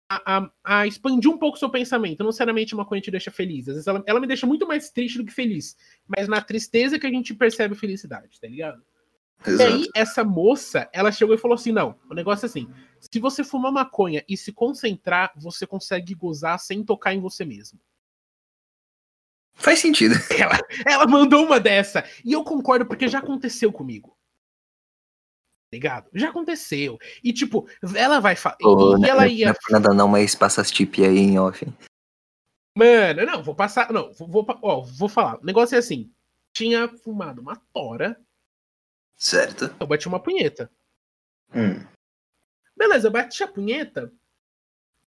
a, 0.09 0.49
a, 0.63 0.87
expandir 0.87 1.29
um 1.29 1.37
pouco 1.37 1.55
o 1.55 1.59
seu 1.59 1.69
pensamento. 1.69 2.19
Não 2.19 2.27
necessariamente 2.27 2.73
uma 2.73 2.85
coisa 2.85 3.03
te 3.03 3.11
deixa 3.11 3.29
feliz. 3.29 3.67
Às 3.67 3.75
vezes 3.75 3.87
ela, 3.87 4.03
ela 4.07 4.19
me 4.19 4.27
deixa 4.27 4.47
muito 4.47 4.67
mais 4.67 4.89
triste 4.89 5.19
do 5.19 5.25
que 5.25 5.31
feliz. 5.31 5.77
Mas 6.07 6.27
na 6.27 6.41
tristeza 6.41 6.97
que 6.97 7.05
a 7.05 7.11
gente 7.11 7.33
percebe 7.33 7.75
felicidade, 7.75 8.39
tá 8.41 8.47
ligado? 8.47 8.81
Exato. 9.45 9.71
E 9.71 9.73
aí, 9.73 9.87
essa 9.95 10.23
moça, 10.23 10.89
ela 10.91 11.11
chegou 11.11 11.35
e 11.35 11.37
falou 11.37 11.55
assim: 11.55 11.71
não, 11.71 11.95
o 12.09 12.13
negócio 12.13 12.45
é 12.45 12.47
assim. 12.47 12.67
Se 12.99 13.19
você 13.19 13.43
fumar 13.43 13.71
maconha 13.71 14.23
e 14.27 14.35
se 14.35 14.51
concentrar, 14.51 15.31
você 15.37 15.65
consegue 15.65 16.13
gozar 16.13 16.59
sem 16.59 16.83
tocar 16.83 17.13
em 17.13 17.21
você 17.21 17.45
mesmo. 17.45 17.79
Faz 19.53 19.79
sentido. 19.79 20.15
Ela, 20.37 20.57
ela 20.85 21.07
mandou 21.07 21.45
uma 21.45 21.59
dessa. 21.59 22.03
E 22.25 22.33
eu 22.33 22.43
concordo 22.43 22.85
porque 22.85 23.07
já 23.07 23.19
aconteceu 23.19 23.71
comigo 23.71 24.18
ligado? 25.71 26.09
Já 26.13 26.29
aconteceu. 26.29 26.97
E 27.23 27.31
tipo, 27.31 27.67
ela 27.95 28.19
vai 28.19 28.35
falar. 28.35 28.57
Oh, 28.63 28.97
e 28.97 29.09
ela 29.09 29.27
ia. 29.27 29.47
Não 29.47 29.53
é 29.53 29.71
nada 29.71 29.93
não, 29.93 30.07
mas 30.07 30.35
passa 30.35 30.61
as 30.61 30.71
tip 30.71 30.99
aí 30.99 31.17
em 31.17 31.39
off. 31.39 31.65
Mano, 32.75 33.25
não, 33.25 33.43
vou 33.43 33.55
passar. 33.55 33.91
Não, 33.91 34.11
vou, 34.13 34.27
vou, 34.27 34.45
ó, 34.61 34.81
vou 34.81 35.09
falar. 35.09 35.39
O 35.39 35.45
negócio 35.45 35.75
é 35.75 35.79
assim: 35.79 36.11
tinha 36.53 36.87
fumado 36.87 37.41
uma 37.41 37.55
tora. 37.73 38.19
Certo. 39.15 39.75
Eu 39.79 39.87
bati 39.87 40.07
uma 40.07 40.21
punheta. 40.21 40.71
Hum. 41.53 41.85
Beleza, 42.75 43.07
eu 43.07 43.11
bati 43.11 43.43
a 43.43 43.47
punheta. 43.47 44.11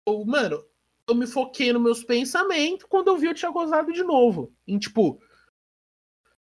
Eu, 0.06 0.24
mano, 0.24 0.64
eu 1.08 1.14
me 1.14 1.26
foquei 1.26 1.72
nos 1.72 1.82
meus 1.82 2.04
pensamentos. 2.04 2.86
Quando 2.88 3.08
eu 3.08 3.16
vi, 3.16 3.26
eu 3.26 3.34
tinha 3.34 3.50
gozado 3.50 3.92
de 3.92 4.02
novo. 4.02 4.52
Em 4.66 4.78
tipo, 4.78 5.22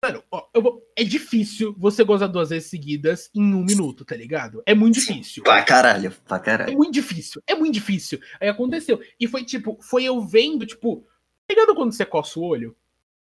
Mano, 0.03 0.25
ó, 0.31 0.49
vou... 0.61 0.83
é 0.97 1.05
difícil 1.05 1.75
você 1.79 2.03
gozar 2.03 2.29
duas 2.29 2.49
vezes 2.49 2.71
seguidas 2.71 3.31
em 3.35 3.55
um 3.55 3.63
minuto, 3.63 4.05
tá 4.05 4.17
ligado? 4.17 4.63
É 4.65 4.75
muito 4.75 4.95
difícil. 4.95 5.43
Pra 5.43 5.63
caralho, 5.63 6.11
pra 6.27 6.39
caralho. 6.39 6.73
É 6.73 6.77
muito 6.77 6.93
difícil, 6.93 7.43
é 7.47 7.55
muito 7.55 7.75
difícil. 7.75 8.19
Aí 8.41 8.49
aconteceu. 8.49 9.01
E 9.19 9.29
foi 9.29 9.45
tipo, 9.45 9.79
foi 9.83 10.05
eu 10.05 10.21
vendo, 10.23 10.65
tipo, 10.65 11.07
tá 11.47 11.55
ligado 11.55 11.75
quando 11.75 11.93
você 11.93 12.07
coça 12.07 12.39
o 12.41 12.45
olho? 12.45 12.75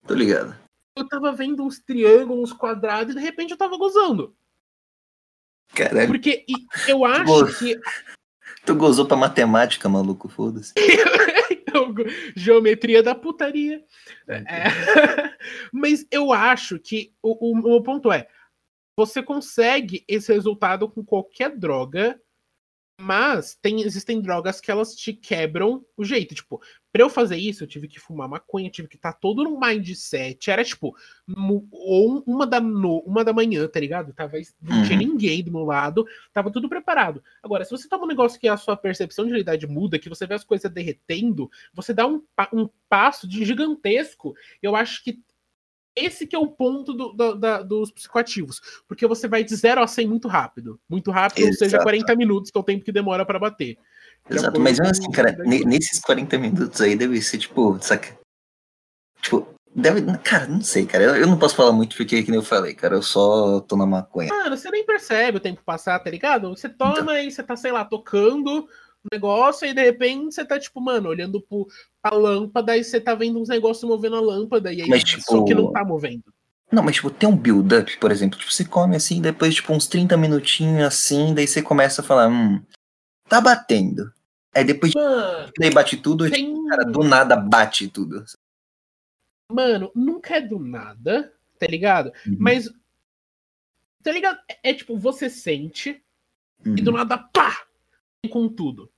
Tô 0.05 0.13
ligado. 0.13 0.55
Eu 0.95 1.07
tava 1.07 1.31
vendo 1.31 1.63
uns 1.63 1.79
triângulos, 1.79 2.51
uns 2.51 2.57
quadrados, 2.57 3.15
e 3.15 3.17
de 3.17 3.23
repente 3.23 3.51
eu 3.51 3.57
tava 3.57 3.77
gozando. 3.77 4.35
Caralho. 5.73 6.07
Porque 6.07 6.45
eu 6.87 7.03
acho 7.05 7.57
que 7.57 7.79
Tu 8.65 8.75
gozou 8.75 9.05
pra 9.05 9.17
matemática, 9.17 9.89
maluco, 9.89 10.27
foda-se. 10.27 10.73
Geometria 12.35 13.01
da 13.03 13.15
putaria. 13.15 13.83
É. 14.27 14.43
Mas 15.71 16.05
eu 16.11 16.31
acho 16.31 16.79
que 16.79 17.13
o, 17.21 17.51
o, 17.51 17.77
o 17.77 17.83
ponto 17.83 18.11
é: 18.11 18.27
você 18.95 19.23
consegue 19.23 20.03
esse 20.07 20.33
resultado 20.33 20.89
com 20.89 21.03
qualquer 21.03 21.55
droga 21.55 22.19
mas 22.99 23.55
tem, 23.55 23.81
existem 23.81 24.19
drogas 24.19 24.59
que 24.59 24.69
elas 24.69 24.93
te 24.93 25.13
quebram 25.13 25.85
o 25.95 26.03
jeito. 26.03 26.35
Tipo, 26.35 26.61
pra 26.91 27.01
eu 27.01 27.09
fazer 27.09 27.37
isso, 27.37 27.63
eu 27.63 27.67
tive 27.67 27.87
que 27.87 27.99
fumar 27.99 28.27
maconha, 28.27 28.69
tive 28.69 28.89
que 28.89 28.97
estar 28.97 29.13
tá 29.13 29.17
todo 29.17 29.41
no 29.43 29.57
mindset. 29.57 30.51
Era 30.51 30.63
tipo, 30.63 30.93
ou 31.71 32.21
uma 32.27 32.45
da, 32.45 32.59
no, 32.59 32.99
uma 32.99 33.23
da 33.23 33.31
manhã, 33.31 33.67
tá 33.69 33.79
ligado? 33.79 34.13
Tava, 34.13 34.37
não 34.61 34.83
tinha 34.83 34.99
uhum. 34.99 35.07
ninguém 35.07 35.41
do 35.41 35.51
meu 35.51 35.63
lado, 35.63 36.05
tava 36.33 36.51
tudo 36.51 36.67
preparado. 36.67 37.23
Agora, 37.41 37.63
se 37.63 37.71
você 37.71 37.87
toma 37.87 38.03
um 38.03 38.09
negócio 38.09 38.39
que 38.39 38.49
a 38.49 38.57
sua 38.57 38.75
percepção 38.75 39.23
de 39.23 39.31
realidade 39.31 39.65
muda, 39.65 39.97
que 39.97 40.09
você 40.09 40.27
vê 40.27 40.33
as 40.33 40.43
coisas 40.43 40.69
derretendo, 40.69 41.49
você 41.73 41.93
dá 41.93 42.05
um, 42.05 42.21
um 42.51 42.69
passo 42.89 43.25
de 43.27 43.45
gigantesco. 43.45 44.35
Eu 44.61 44.75
acho 44.75 45.03
que 45.03 45.23
esse 46.05 46.25
que 46.25 46.35
é 46.35 46.39
o 46.39 46.47
ponto 46.47 46.93
do, 46.93 47.13
do, 47.13 47.35
da, 47.35 47.61
dos 47.61 47.91
psicoativos. 47.91 48.61
Porque 48.87 49.07
você 49.07 49.27
vai 49.27 49.43
de 49.43 49.55
0 49.55 49.81
a 49.81 49.87
100 49.87 50.07
muito 50.07 50.27
rápido. 50.27 50.79
Muito 50.89 51.11
rápido, 51.11 51.47
Exato. 51.47 51.63
ou 51.63 51.69
seja, 51.69 51.79
40 51.79 52.15
minutos, 52.15 52.51
que 52.51 52.57
é 52.57 52.61
o 52.61 52.63
tempo 52.63 52.85
que 52.85 52.91
demora 52.91 53.25
para 53.25 53.39
bater. 53.39 53.77
Exato, 54.29 54.59
mas 54.59 54.79
assim, 54.79 55.09
cara, 55.11 55.31
nesses 55.43 55.99
40 55.99 56.37
minutos 56.37 56.81
aí 56.81 56.95
deve 56.95 57.21
ser, 57.21 57.37
tipo, 57.37 57.77
saca? 57.81 58.17
Tipo, 59.21 59.47
deve. 59.73 60.01
Cara, 60.19 60.47
não 60.47 60.61
sei, 60.61 60.85
cara. 60.85 61.03
Eu, 61.03 61.15
eu 61.15 61.27
não 61.27 61.37
posso 61.37 61.55
falar 61.55 61.71
muito 61.71 61.95
porque, 61.95 62.23
que 62.23 62.29
nem 62.29 62.39
eu 62.39 62.45
falei, 62.45 62.73
cara, 62.73 62.95
eu 62.95 63.01
só 63.01 63.59
tô 63.61 63.75
na 63.75 63.85
maconha. 63.85 64.29
Mano, 64.29 64.55
você 64.55 64.69
nem 64.69 64.85
percebe 64.85 65.37
o 65.37 65.41
tempo 65.41 65.63
passar, 65.63 65.99
tá 65.99 66.09
ligado? 66.09 66.49
Você 66.49 66.69
toma 66.69 66.99
então... 66.99 67.17
e 67.17 67.31
você 67.31 67.43
tá, 67.43 67.55
sei 67.55 67.71
lá, 67.71 67.83
tocando 67.83 68.67
negócio 69.11 69.67
e 69.67 69.73
de 69.73 69.81
repente 69.81 70.35
você 70.35 70.45
tá, 70.45 70.59
tipo, 70.59 70.81
mano, 70.81 71.09
olhando 71.09 71.41
pro, 71.41 71.67
pra 72.01 72.15
lâmpada 72.15 72.77
e 72.77 72.83
você 72.83 72.99
tá 72.99 73.15
vendo 73.15 73.39
uns 73.39 73.49
negócios 73.49 73.83
movendo 73.89 74.15
a 74.15 74.21
lâmpada 74.21 74.73
e 74.73 74.81
aí 74.81 74.89
mas, 74.89 75.03
tipo... 75.03 75.23
só 75.23 75.43
que 75.43 75.53
não 75.53 75.71
tá 75.71 75.83
movendo. 75.83 76.23
Não, 76.71 76.83
mas 76.83 76.95
tipo, 76.95 77.09
tem 77.09 77.27
um 77.27 77.35
build-up, 77.35 77.97
por 77.97 78.11
exemplo, 78.11 78.37
tipo, 78.37 78.51
você 78.51 78.63
come 78.63 78.95
assim, 78.95 79.21
depois, 79.21 79.55
tipo, 79.55 79.73
uns 79.73 79.87
30 79.87 80.15
minutinhos 80.17 80.83
assim, 80.83 81.33
daí 81.33 81.47
você 81.47 81.61
começa 81.61 82.01
a 82.01 82.05
falar, 82.05 82.27
hum, 82.27 82.61
tá 83.27 83.41
batendo. 83.41 84.11
Aí 84.53 84.63
depois 84.63 84.93
Mano, 84.93 85.51
daí 85.57 85.71
bate 85.71 85.97
tudo, 85.97 86.29
tem... 86.29 86.53
tipo, 86.53 86.67
cara, 86.67 86.83
do 86.83 87.03
nada 87.03 87.35
bate 87.35 87.87
tudo. 87.87 88.23
Mano, 89.51 89.91
nunca 89.95 90.37
é 90.37 90.41
do 90.41 90.59
nada, 90.59 91.33
tá 91.57 91.65
ligado? 91.65 92.11
Uhum. 92.27 92.37
Mas, 92.39 92.69
tá 94.03 94.11
ligado? 94.11 94.39
É, 94.47 94.69
é, 94.69 94.73
tipo, 94.73 94.95
você 94.95 95.27
sente 95.27 96.03
uhum. 96.63 96.75
e 96.77 96.81
do 96.81 96.91
uhum. 96.91 96.97
nada, 96.97 97.17
pá! 97.17 97.65
Com 98.27 98.49
tudo. 98.49 98.91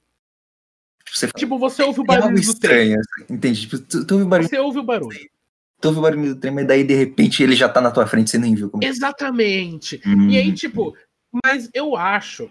Você 1.12 1.28
tipo, 1.28 1.60
você 1.60 1.84
ouve 1.84 2.00
o 2.00 2.04
barulho 2.04 2.42
do 2.42 2.60
trem. 2.60 2.96
Assim, 2.96 3.34
entende? 3.34 3.62
Tipo, 3.62 3.80
tu, 3.80 4.06
tu 4.06 4.14
ouve 4.14 4.26
o 4.26 4.28
barulho. 4.28 4.50
Você 4.50 4.60
ouve 4.60 4.80
o 4.80 4.84
barulho. 4.84 5.30
Tu 5.80 5.88
ouve 5.88 6.00
o 6.00 6.02
barulho 6.02 6.36
do 6.36 6.40
trem, 6.40 6.54
mas 6.54 6.68
daí 6.68 6.84
de 6.84 6.96
repente 6.96 7.44
ele 7.44 7.56
já 7.56 7.68
tá 7.68 7.82
na 7.82 7.92
tua 7.92 8.08
frente, 8.08 8.30
você 8.30 8.38
nem 8.38 8.56
viu 8.56 8.70
como. 8.70 8.84
É. 8.84 8.88
Exatamente. 8.88 10.02
Hum. 10.06 10.30
E 10.30 10.38
aí, 10.38 10.54
tipo, 10.54 10.96
mas 11.44 11.70
eu 11.74 11.96
acho. 11.96 12.50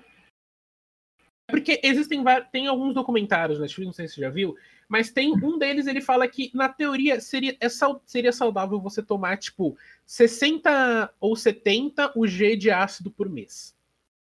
Porque 1.49 1.81
existem 1.83 2.23
tem 2.53 2.69
alguns 2.69 2.95
documentários 2.95 3.59
na 3.59 3.63
Netflix, 3.63 3.87
não 3.87 3.93
sei 3.93 4.07
se 4.07 4.15
você 4.15 4.21
já 4.21 4.31
viu, 4.31 4.55
mas 4.89 5.11
tem 5.11 5.33
um 5.33 5.59
deles, 5.59 5.89
ele 5.89 6.01
fala 6.01 6.29
que, 6.29 6.49
na 6.55 6.69
teoria, 6.69 7.21
seria, 7.21 7.57
é, 7.59 7.67
seria 8.07 8.33
saudável 8.33 8.81
você 8.81 9.03
tomar, 9.03 9.37
tipo, 9.37 9.77
60 10.07 11.13
ou 11.19 11.35
70 11.35 12.13
UG 12.15 12.57
de 12.57 12.71
ácido 12.71 13.11
por 13.11 13.29
mês 13.29 13.75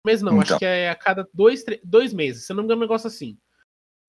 mês 0.05 0.21
não, 0.21 0.33
então. 0.33 0.41
acho 0.41 0.59
que 0.59 0.65
é 0.65 0.89
a 0.89 0.95
cada 0.95 1.27
dois, 1.33 1.63
três, 1.63 1.79
dois 1.83 2.13
meses, 2.13 2.45
se 2.45 2.53
não 2.53 2.63
me 2.63 2.65
engano, 2.65 2.81
um 2.81 2.85
negócio 2.85 3.07
assim. 3.07 3.37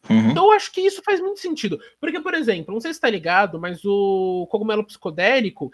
Uhum. 0.08 0.30
Então 0.30 0.46
eu 0.46 0.52
acho 0.52 0.72
que 0.72 0.80
isso 0.80 1.02
faz 1.04 1.20
muito 1.20 1.40
sentido. 1.40 1.80
Porque, 2.00 2.20
por 2.20 2.34
exemplo, 2.34 2.72
não 2.72 2.80
sei 2.80 2.94
se 2.94 3.00
tá 3.00 3.10
ligado, 3.10 3.60
mas 3.60 3.84
o 3.84 4.46
cogumelo 4.50 4.84
psicodélico 4.84 5.70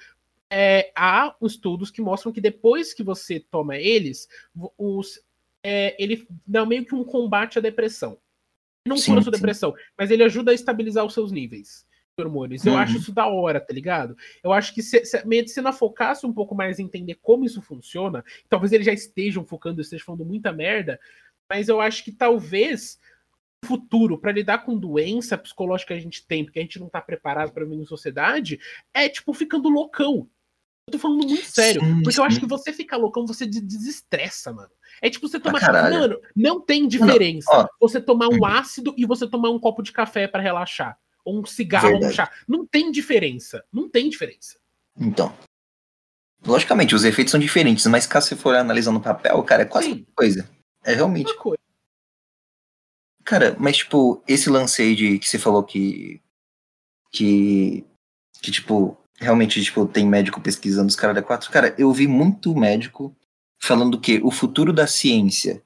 é, 0.51 0.91
há 0.95 1.35
estudos 1.43 1.91
que 1.91 2.01
mostram 2.01 2.33
que 2.33 2.41
depois 2.41 2.93
que 2.93 3.03
você 3.03 3.41
toma 3.41 3.77
eles, 3.77 4.29
os, 4.77 5.21
é, 5.63 5.95
ele 6.03 6.27
dá 6.47 6.65
meio 6.65 6.85
que 6.85 6.95
um 6.95 7.05
combate 7.05 7.59
à 7.59 7.63
depressão. 7.63 8.19
Não 8.87 8.97
sim, 8.97 9.11
cura 9.11 9.21
a 9.21 9.23
sua 9.25 9.33
sim. 9.33 9.39
depressão, 9.39 9.75
mas 9.99 10.11
ele 10.11 10.23
ajuda 10.23 10.53
a 10.53 10.55
estabilizar 10.55 11.05
os 11.05 11.15
seus 11.15 11.33
níveis 11.33 11.87
hormônios. 12.19 12.65
Eu 12.65 12.73
uhum. 12.73 12.79
acho 12.79 12.97
isso 12.97 13.13
da 13.13 13.27
hora, 13.27 13.61
tá 13.61 13.73
ligado? 13.73 14.17
Eu 14.43 14.53
acho 14.53 14.75
que 14.75 14.83
se, 14.83 15.05
se, 15.05 15.19
a 15.19 15.25
medicina 15.25 15.73
focasse 15.73 16.27
um 16.27 16.33
pouco 16.33 16.55
mais 16.55 16.79
em 16.79 16.85
entender 16.85 17.17
como 17.17 17.45
isso 17.45 17.61
funciona, 17.61 18.25
talvez 18.49 18.73
eles 18.73 18.87
já 18.87 18.93
estejam 18.93 19.45
focando, 19.45 19.81
estejam 19.81 20.07
falando 20.07 20.25
muita 20.25 20.53
merda, 20.53 20.99
mas 21.49 21.69
eu 21.69 21.81
acho 21.81 22.03
que 22.03 22.13
talvez 22.13 22.99
no 23.63 23.69
futuro, 23.69 24.19
para 24.19 24.33
lidar 24.33 24.59
com 24.65 24.79
doença 24.79 25.37
psicológica 25.37 25.95
que 25.95 25.99
a 25.99 26.03
gente 26.03 26.27
tem, 26.27 26.45
porque 26.45 26.59
a 26.59 26.63
gente 26.63 26.81
não 26.81 26.89
tá 26.89 27.01
preparado 27.01 27.53
para 27.53 27.65
viver 27.65 27.77
em 27.77 27.87
sociedade, 27.87 28.59
é 28.95 29.09
tipo 29.09 29.33
ficando 29.35 29.69
loucão. 29.69 30.29
Eu 30.87 30.93
tô 30.93 30.99
falando 31.01 31.27
muito 31.27 31.45
sério, 31.45 31.85
sim, 31.85 31.95
porque 31.97 32.13
sim. 32.13 32.21
eu 32.21 32.25
acho 32.25 32.39
que 32.39 32.47
você 32.47 32.73
fica 32.73 32.97
loucão, 32.97 33.27
você 33.27 33.45
desestressa, 33.45 34.53
mano. 34.53 34.71
É 35.03 35.11
tipo 35.11 35.27
você 35.29 35.41
tomar. 35.41 35.63
Ah, 35.69 35.91
mano, 35.91 36.21
não 36.35 36.61
tem 36.61 36.87
diferença 36.87 37.51
não, 37.53 37.69
você 37.81 38.01
tomar 38.01 38.29
um 38.29 38.39
uhum. 38.39 38.47
ácido 38.47 38.95
e 38.97 39.05
você 39.05 39.29
tomar 39.29 39.51
um 39.51 39.59
copo 39.59 39.83
de 39.83 39.91
café 39.91 40.29
para 40.29 40.41
relaxar 40.41 40.97
ou 41.27 41.41
um 41.41 41.45
cigarro 41.45 41.93
ou 41.93 42.07
um 42.07 42.11
chá. 42.11 42.31
Não 42.47 42.65
tem 42.65 42.93
diferença. 42.93 43.65
Não 43.73 43.89
tem 43.91 44.09
diferença. 44.09 44.57
Então. 44.97 45.37
Logicamente, 46.47 46.95
os 46.95 47.05
efeitos 47.05 47.33
são 47.33 47.41
diferentes, 47.41 47.85
mas 47.87 48.07
caso 48.07 48.29
você 48.29 48.37
for 48.37 48.55
analisar 48.55 48.93
no 48.93 49.01
papel, 49.01 49.43
cara, 49.43 49.63
é 49.63 49.67
quase 49.67 49.89
Sim. 49.89 50.07
coisa. 50.15 50.49
É 50.85 50.95
realmente. 50.95 51.33
Uma 51.33 51.43
coisa. 51.43 51.63
Cara, 53.25 53.57
mas 53.59 53.79
tipo, 53.79 54.23
esse 54.29 54.49
lance 54.49 54.81
aí 54.81 54.95
de 54.95 55.19
que 55.19 55.29
você 55.29 55.39
falou 55.39 55.65
que. 55.65 56.23
Que. 57.11 57.85
Que, 58.41 58.53
tipo, 58.53 58.97
realmente, 59.19 59.61
tipo, 59.65 59.87
tem 59.87 60.07
médico 60.07 60.41
pesquisando 60.41 60.89
os 60.89 60.95
caras 60.95 61.17
da 61.17 61.23
4. 61.23 61.51
Cara, 61.51 61.75
eu 61.77 61.93
vi 61.93 62.07
muito 62.07 62.55
médico 62.55 63.17
falando 63.59 64.01
que 64.01 64.21
o 64.23 64.31
futuro 64.31 64.73
da 64.73 64.87
ciência, 64.87 65.61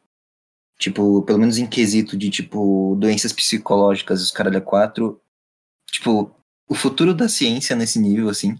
tipo, 0.79 1.21
pelo 1.23 1.38
menos 1.38 1.59
em 1.59 1.67
quesito 1.67 2.17
de, 2.17 2.31
tipo, 2.31 2.97
doenças 2.99 3.33
psicológicas, 3.33 4.23
os 4.23 4.31
caras 4.31 4.52
da 4.52 4.61
4, 4.61 5.21
tipo, 5.90 6.35
o 6.68 6.75
futuro 6.75 7.12
da 7.14 7.28
ciência 7.28 7.75
nesse 7.75 7.99
nível, 7.99 8.28
assim, 8.28 8.56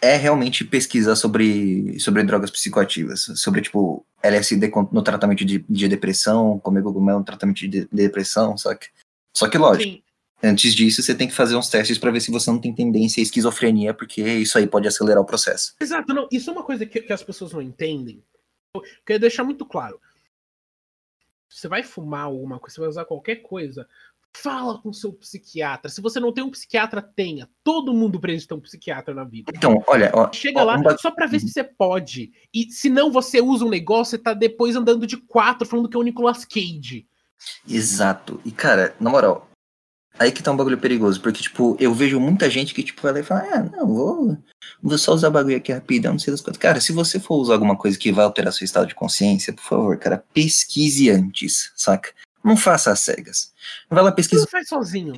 é 0.00 0.16
realmente 0.16 0.64
pesquisar 0.64 1.16
sobre, 1.16 1.98
sobre 1.98 2.22
drogas 2.22 2.50
psicoativas, 2.50 3.22
sobre, 3.36 3.62
tipo, 3.62 4.04
LSD 4.22 4.70
no 4.92 5.02
tratamento 5.02 5.44
de, 5.44 5.64
de 5.68 5.88
depressão, 5.88 6.58
comer 6.58 6.82
cogumelo 6.82 7.20
no 7.20 7.24
tratamento 7.24 7.56
de, 7.56 7.68
de 7.68 7.88
depressão, 7.90 8.56
só 8.56 8.74
que, 8.74 8.88
só 9.34 9.48
que 9.48 9.56
lógico, 9.56 9.94
Sim. 9.94 10.02
antes 10.42 10.74
disso 10.74 11.02
você 11.02 11.14
tem 11.14 11.26
que 11.26 11.34
fazer 11.34 11.56
uns 11.56 11.68
testes 11.68 11.98
para 11.98 12.10
ver 12.10 12.20
se 12.20 12.30
você 12.30 12.50
não 12.50 12.58
tem 12.58 12.74
tendência 12.74 13.20
à 13.20 13.22
esquizofrenia, 13.22 13.94
porque 13.94 14.22
isso 14.22 14.58
aí 14.58 14.66
pode 14.66 14.86
acelerar 14.86 15.22
o 15.22 15.26
processo. 15.26 15.74
Exato, 15.80 16.12
não, 16.12 16.28
isso 16.30 16.50
é 16.50 16.52
uma 16.52 16.64
coisa 16.64 16.84
que, 16.84 17.00
que 17.00 17.12
as 17.12 17.22
pessoas 17.22 17.52
não 17.52 17.62
entendem, 17.62 18.22
eu 18.74 18.82
queria 19.06 19.20
deixar 19.20 19.44
muito 19.44 19.64
claro. 19.64 20.00
Você 21.48 21.68
vai 21.68 21.82
fumar 21.82 22.24
alguma 22.24 22.58
coisa, 22.58 22.74
você 22.74 22.80
vai 22.80 22.88
usar 22.90 23.04
qualquer 23.04 23.36
coisa, 23.36 23.88
Fala 24.36 24.80
com 24.80 24.92
seu 24.92 25.12
psiquiatra. 25.12 25.90
Se 25.90 26.00
você 26.00 26.18
não 26.18 26.32
tem 26.32 26.42
um 26.42 26.50
psiquiatra, 26.50 27.00
tenha. 27.00 27.48
Todo 27.62 27.94
mundo 27.94 28.20
precisa 28.20 28.48
ter 28.48 28.54
um 28.54 28.60
psiquiatra 28.60 29.14
na 29.14 29.24
vida. 29.24 29.52
Então, 29.54 29.82
olha. 29.86 30.10
Ó, 30.12 30.30
Chega 30.32 30.60
ó, 30.60 30.64
lá 30.64 30.76
um... 30.76 30.98
só 30.98 31.10
pra 31.10 31.26
ver 31.26 31.40
se 31.40 31.48
você 31.48 31.62
pode. 31.62 32.32
E 32.52 32.70
se 32.70 32.88
não 32.88 33.12
você 33.12 33.40
usa 33.40 33.64
um 33.64 33.70
negócio, 33.70 34.12
você 34.12 34.18
tá 34.18 34.34
depois 34.34 34.74
andando 34.74 35.06
de 35.06 35.16
quatro 35.16 35.66
falando 35.66 35.88
que 35.88 35.96
é 35.96 36.00
o 36.00 36.02
Nicolas 36.02 36.44
Cage. 36.44 37.06
Exato. 37.68 38.40
E, 38.44 38.50
cara, 38.50 38.94
na 38.98 39.08
moral, 39.08 39.48
aí 40.18 40.32
que 40.32 40.42
tá 40.42 40.50
um 40.50 40.56
bagulho 40.56 40.78
perigoso. 40.78 41.20
Porque, 41.20 41.42
tipo, 41.42 41.76
eu 41.78 41.94
vejo 41.94 42.18
muita 42.18 42.50
gente 42.50 42.74
que, 42.74 42.82
tipo, 42.82 43.02
vai 43.02 43.12
lá 43.12 43.20
e 43.20 43.24
fala: 43.24 43.48
Ah, 43.52 43.62
não, 43.62 43.86
vou, 43.86 44.38
vou 44.82 44.98
só 44.98 45.12
usar 45.12 45.30
bagulho 45.30 45.56
aqui 45.56 45.72
rapidão, 45.72 46.12
não 46.12 46.18
sei 46.18 46.32
das 46.32 46.40
coisas. 46.40 46.60
Cara, 46.60 46.80
se 46.80 46.92
você 46.92 47.20
for 47.20 47.36
usar 47.36 47.54
alguma 47.54 47.76
coisa 47.76 47.98
que 47.98 48.12
vai 48.12 48.24
alterar 48.24 48.52
seu 48.52 48.64
estado 48.64 48.88
de 48.88 48.94
consciência, 48.94 49.52
por 49.52 49.62
favor, 49.62 49.98
cara, 49.98 50.24
pesquise 50.32 51.10
antes, 51.10 51.72
saca? 51.76 52.12
Não 52.44 52.58
faça 52.58 52.92
as 52.92 53.00
cegas. 53.00 53.54
Vai 53.88 54.04
lá 54.04 54.12
pesquisa. 54.12 54.42
Não 54.42 54.50
faz 54.50 54.68
sozinho. 54.68 55.14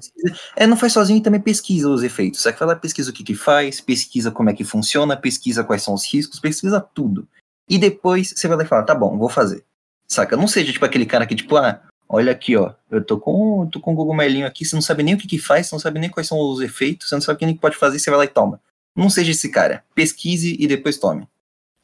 É, 0.55 0.65
não 0.65 0.77
faz 0.77 0.93
sozinho 0.93 1.19
e 1.19 1.23
também 1.23 1.41
pesquisa 1.41 1.91
os 1.91 2.05
efeitos. 2.05 2.41
Que 2.41 2.53
vai 2.53 2.69
lá 2.69 2.77
pesquisa 2.77 3.11
o 3.11 3.13
que, 3.13 3.25
que 3.25 3.35
faz, 3.35 3.81
pesquisa 3.81 4.31
como 4.31 4.49
é 4.49 4.55
que 4.55 4.63
funciona, 4.63 5.17
pesquisa 5.17 5.65
quais 5.65 5.83
são 5.83 5.93
os 5.93 6.07
riscos, 6.07 6.39
pesquisa 6.39 6.81
tudo. 6.81 7.27
E 7.69 7.79
depois 7.79 8.31
você 8.31 8.47
vai 8.47 8.59
lá 8.59 8.63
e 8.63 8.67
fala, 8.67 8.85
tá 8.85 8.95
bom, 8.95 9.19
vou 9.19 9.29
fazer. 9.29 9.65
Saca? 10.07 10.37
Não 10.37 10.47
seja 10.47 10.73
tipo 10.73 10.85
aquele 10.85 11.05
cara 11.05 11.27
que, 11.27 11.35
tipo, 11.35 11.57
ah, 11.57 11.83
olha 12.09 12.31
aqui, 12.31 12.57
ó, 12.57 12.73
eu 12.89 13.05
tô 13.05 13.19
com, 13.19 13.69
tô 13.73 13.81
com 13.81 13.93
um 13.93 13.97
cogumelinho 13.97 14.47
aqui, 14.47 14.65
você 14.65 14.77
não 14.77 14.83
sabe 14.83 15.03
nem 15.03 15.15
o 15.15 15.19
que, 15.19 15.27
que 15.27 15.39
faz, 15.39 15.67
você 15.67 15.75
não 15.75 15.81
sabe 15.81 15.99
nem 15.99 16.09
quais 16.09 16.29
são 16.29 16.39
os 16.39 16.61
efeitos, 16.61 17.09
você 17.09 17.17
não 17.17 17.23
sabe 17.23 17.45
o 17.45 17.49
que 17.49 17.61
pode 17.61 17.77
fazer, 17.77 17.99
você 17.99 18.09
vai 18.09 18.21
lá 18.21 18.25
e 18.25 18.29
toma. 18.29 18.61
Não 18.95 19.11
seja 19.11 19.33
esse 19.33 19.51
cara. 19.51 19.85
Pesquise 19.97 20.57
e 20.61 20.67
depois 20.69 20.97
tome. 20.97 21.27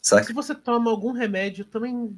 Saca? 0.01 0.25
Se 0.25 0.33
você 0.33 0.55
toma 0.55 0.89
algum 0.89 1.11
remédio, 1.11 1.65
também 1.65 2.17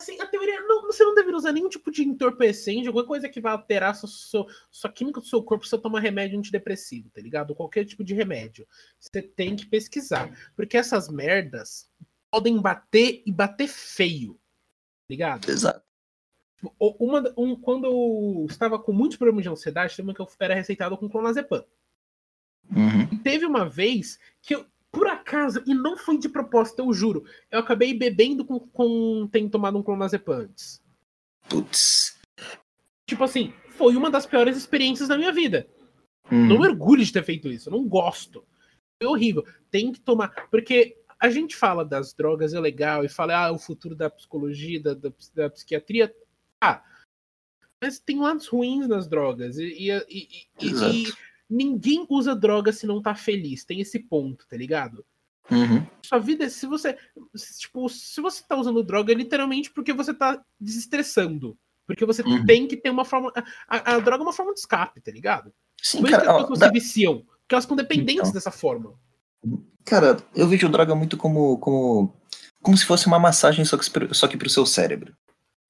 Assim, 0.00 0.20
a 0.20 0.26
teoria, 0.26 0.60
não, 0.62 0.82
você 0.82 1.04
não 1.04 1.14
deveria 1.14 1.36
usar 1.36 1.52
nenhum 1.52 1.68
tipo 1.68 1.90
de 1.90 2.02
entorpecente, 2.02 2.88
alguma 2.88 3.06
coisa 3.06 3.28
que 3.28 3.40
vai 3.40 3.52
alterar 3.52 3.94
sua, 3.94 4.08
sua, 4.08 4.46
sua 4.70 4.92
química 4.92 5.20
do 5.20 5.26
seu 5.26 5.42
corpo 5.42 5.64
se 5.64 5.70
você 5.70 5.78
tomar 5.78 6.00
remédio 6.00 6.38
antidepressivo, 6.38 7.10
tá 7.10 7.20
ligado? 7.20 7.54
Qualquer 7.54 7.84
tipo 7.84 8.02
de 8.02 8.12
remédio. 8.12 8.66
Você 8.98 9.22
tem 9.22 9.54
que 9.54 9.66
pesquisar. 9.66 10.36
Porque 10.56 10.76
essas 10.76 11.08
merdas 11.08 11.88
podem 12.30 12.60
bater 12.60 13.22
e 13.24 13.30
bater 13.32 13.68
feio. 13.68 14.34
Tá 14.34 15.10
ligado? 15.10 15.48
Exato. 15.48 15.84
Uma, 16.78 17.32
um, 17.36 17.54
quando 17.54 17.86
eu 17.86 18.46
estava 18.48 18.78
com 18.78 18.92
muitos 18.92 19.16
problemas 19.16 19.44
de 19.44 19.50
ansiedade, 19.50 19.94
teve 19.94 20.08
uma 20.08 20.14
que 20.14 20.20
eu 20.20 20.28
era 20.40 20.54
receitado 20.54 20.96
com 20.96 21.08
clonazepam. 21.08 21.64
Uhum. 22.70 23.18
Teve 23.22 23.44
uma 23.44 23.68
vez 23.68 24.18
que 24.40 24.54
eu, 24.54 24.66
acaso, 25.34 25.62
e 25.66 25.74
não 25.74 25.96
foi 25.96 26.18
de 26.18 26.28
propósito, 26.28 26.80
eu 26.80 26.92
juro, 26.92 27.24
eu 27.50 27.58
acabei 27.58 27.92
bebendo 27.92 28.44
com, 28.44 28.60
com 28.60 29.28
tendo 29.30 29.50
tomado 29.50 29.76
um 29.76 29.82
clonazepam 29.82 30.42
antes. 30.42 30.82
Putz. 31.48 32.18
Tipo 33.06 33.24
assim, 33.24 33.52
foi 33.70 33.96
uma 33.96 34.10
das 34.10 34.26
piores 34.26 34.56
experiências 34.56 35.08
da 35.08 35.18
minha 35.18 35.32
vida. 35.32 35.68
Uhum. 36.30 36.46
Não 36.46 36.60
me 36.60 36.68
orgulho 36.68 37.04
de 37.04 37.12
ter 37.12 37.22
feito 37.22 37.48
isso, 37.48 37.70
não 37.70 37.86
gosto. 37.86 38.44
É 39.00 39.06
horrível. 39.06 39.44
Tem 39.70 39.92
que 39.92 40.00
tomar. 40.00 40.48
Porque 40.50 40.96
a 41.20 41.28
gente 41.28 41.56
fala 41.56 41.84
das 41.84 42.14
drogas, 42.14 42.54
é 42.54 42.60
legal, 42.60 43.04
e 43.04 43.08
fala, 43.08 43.46
ah, 43.46 43.52
o 43.52 43.58
futuro 43.58 43.94
da 43.94 44.08
psicologia, 44.08 44.80
da, 44.80 44.94
da, 44.94 45.12
da 45.34 45.50
psiquiatria. 45.50 46.14
Ah, 46.62 46.82
mas 47.82 47.98
tem 47.98 48.18
lados 48.18 48.46
ruins 48.46 48.88
nas 48.88 49.06
drogas. 49.06 49.58
E, 49.58 49.90
e, 49.90 49.92
e, 50.08 50.46
e, 50.60 51.12
ninguém 51.50 52.06
usa 52.08 52.34
droga 52.34 52.72
se 52.72 52.86
não 52.86 53.02
tá 53.02 53.14
feliz. 53.14 53.64
Tem 53.64 53.80
esse 53.80 53.98
ponto, 53.98 54.46
tá 54.48 54.56
ligado? 54.56 55.04
Uhum. 55.50 55.86
Sua 56.02 56.18
vida, 56.18 56.48
se 56.48 56.66
você. 56.66 56.96
Tipo, 57.58 57.88
se 57.88 58.20
você 58.20 58.42
tá 58.48 58.56
usando 58.56 58.82
droga, 58.82 59.12
é 59.12 59.14
literalmente 59.14 59.70
porque 59.70 59.92
você 59.92 60.14
tá 60.14 60.42
desestressando. 60.60 61.56
Porque 61.86 62.04
você 62.06 62.22
Uhum. 62.22 62.46
tem 62.46 62.66
que 62.66 62.76
ter 62.78 62.88
uma 62.90 63.04
forma. 63.04 63.30
A, 63.68 63.94
a 63.94 63.98
droga 64.00 64.22
é 64.22 64.26
uma 64.26 64.32
forma 64.32 64.54
de 64.54 64.60
escape, 64.60 65.00
tá 65.02 65.10
ligado? 65.12 65.52
Sim, 65.82 66.00
Por 66.00 66.08
isso 66.08 66.18
que 66.18 66.24
cara. 66.26 66.36
as 66.38 66.42
pessoas 66.48 66.58
se 66.60 66.70
viciam. 66.72 67.18
Porque 67.18 67.54
elas 67.54 67.64
ficam 67.64 67.76
dependentes 67.76 68.20
Então. 68.22 68.32
dessa 68.32 68.50
forma. 68.50 68.94
Cara, 69.84 70.16
eu 70.34 70.48
vejo 70.48 70.66
droga 70.70 70.94
muito 70.94 71.14
como, 71.18 71.58
como, 71.58 72.16
como 72.62 72.74
se 72.76 72.86
fosse 72.86 73.06
uma 73.06 73.18
massagem, 73.18 73.66
só 73.66 73.76
que, 73.76 73.90
pro- 73.90 74.14
só 74.14 74.26
que 74.26 74.38
pro 74.38 74.48
seu 74.48 74.64
cérebro. 74.64 75.14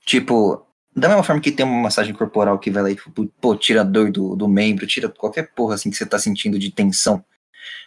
Tipo, 0.06 0.64
da 0.94 1.08
mesma 1.08 1.24
forma 1.24 1.42
que 1.42 1.50
tem 1.50 1.66
uma 1.66 1.82
massagem 1.82 2.14
corporal 2.14 2.60
que 2.60 2.70
vai 2.70 2.82
lá 2.84 2.90
e, 2.92 2.94
tipo, 2.94 3.26
pô, 3.40 3.56
tira 3.56 3.80
a 3.80 3.84
dor 3.84 4.12
do, 4.12 4.36
do 4.36 4.46
membro, 4.46 4.86
tira 4.86 5.08
qualquer 5.08 5.52
porra 5.52 5.74
assim 5.74 5.90
que 5.90 5.96
você 5.96 6.06
tá 6.06 6.16
sentindo 6.16 6.56
de 6.60 6.70
tensão. 6.70 7.24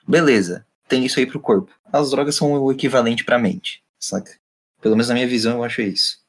Beleza, 0.06 0.66
tem 0.88 1.06
isso 1.06 1.20
aí 1.20 1.26
pro 1.26 1.40
corpo. 1.40 1.74
As 1.92 2.12
drogas 2.12 2.36
são 2.36 2.52
o 2.54 2.72
equivalente 2.72 3.24
pra 3.24 3.40
mente, 3.40 3.84
saca? 4.00 4.38
Pelo 4.82 4.96
menos 4.96 5.10
na 5.10 5.16
minha 5.16 5.28
visão 5.28 5.58
eu 5.58 5.64
acho 5.64 5.82
isso. 5.82 6.26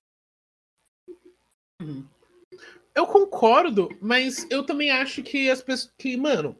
Eu 2.94 3.06
concordo, 3.06 3.88
mas 4.00 4.46
eu 4.50 4.64
também 4.64 4.90
acho 4.90 5.22
que 5.22 5.48
as 5.48 5.62
pessoas. 5.62 5.92
Que, 5.96 6.16
mano. 6.16 6.58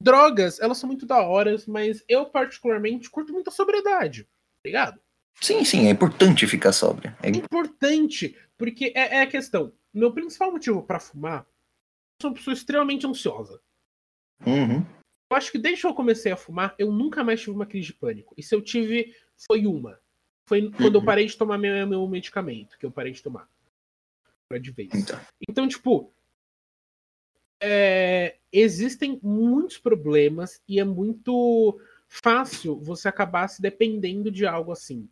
Drogas, 0.00 0.60
elas 0.60 0.78
são 0.78 0.86
muito 0.86 1.06
da 1.06 1.22
hora, 1.22 1.56
mas 1.66 2.04
eu, 2.08 2.26
particularmente, 2.26 3.10
curto 3.10 3.32
muito 3.32 3.48
a 3.48 3.52
sobriedade. 3.52 4.24
Tá 4.24 4.66
ligado? 4.66 5.00
Sim, 5.40 5.64
sim, 5.64 5.86
é 5.86 5.90
importante 5.90 6.46
ficar 6.46 6.72
sóbrio. 6.72 7.16
É- 7.22 7.30
importante, 7.30 8.36
porque 8.56 8.92
é, 8.94 9.16
é 9.16 9.22
a 9.22 9.26
questão. 9.26 9.72
Meu 9.92 10.12
principal 10.12 10.52
motivo 10.52 10.82
pra 10.82 11.00
fumar, 11.00 11.40
eu 11.40 12.22
sou 12.22 12.30
uma 12.30 12.36
pessoa 12.36 12.54
extremamente 12.54 13.06
ansiosa. 13.06 13.60
Uhum, 14.46 14.84
Eu 15.30 15.36
acho 15.36 15.52
que 15.52 15.58
desde 15.58 15.82
que 15.82 15.86
eu 15.86 15.94
comecei 15.94 16.32
a 16.32 16.36
fumar, 16.36 16.74
eu 16.78 16.90
nunca 16.90 17.22
mais 17.22 17.40
tive 17.40 17.52
uma 17.52 17.66
crise 17.66 17.88
de 17.88 17.94
pânico. 17.94 18.34
E 18.36 18.42
se 18.42 18.54
eu 18.54 18.62
tive, 18.62 19.14
foi 19.46 19.66
uma. 19.66 20.00
Foi 20.48 20.70
quando 20.70 20.94
eu 20.94 21.00
Uhum. 21.00 21.04
parei 21.06 21.26
de 21.26 21.36
tomar 21.36 21.58
meu, 21.58 21.86
meu 21.86 22.08
medicamento, 22.08 22.78
que 22.78 22.86
eu 22.86 22.90
parei 22.90 23.12
de 23.12 23.22
tomar. 23.22 23.48
Foi 24.50 24.58
de 24.58 24.70
vez. 24.70 24.88
então. 24.94 25.20
Então, 25.46 25.68
tipo, 25.68 26.10
é, 27.60 28.36
existem 28.52 29.18
muitos 29.22 29.78
problemas 29.78 30.62
e 30.66 30.80
é 30.80 30.84
muito 30.84 31.78
fácil 32.08 32.78
você 32.80 33.08
acabar 33.08 33.48
se 33.48 33.60
dependendo 33.60 34.30
de 34.30 34.46
algo 34.46 34.72
assim. 34.72 35.08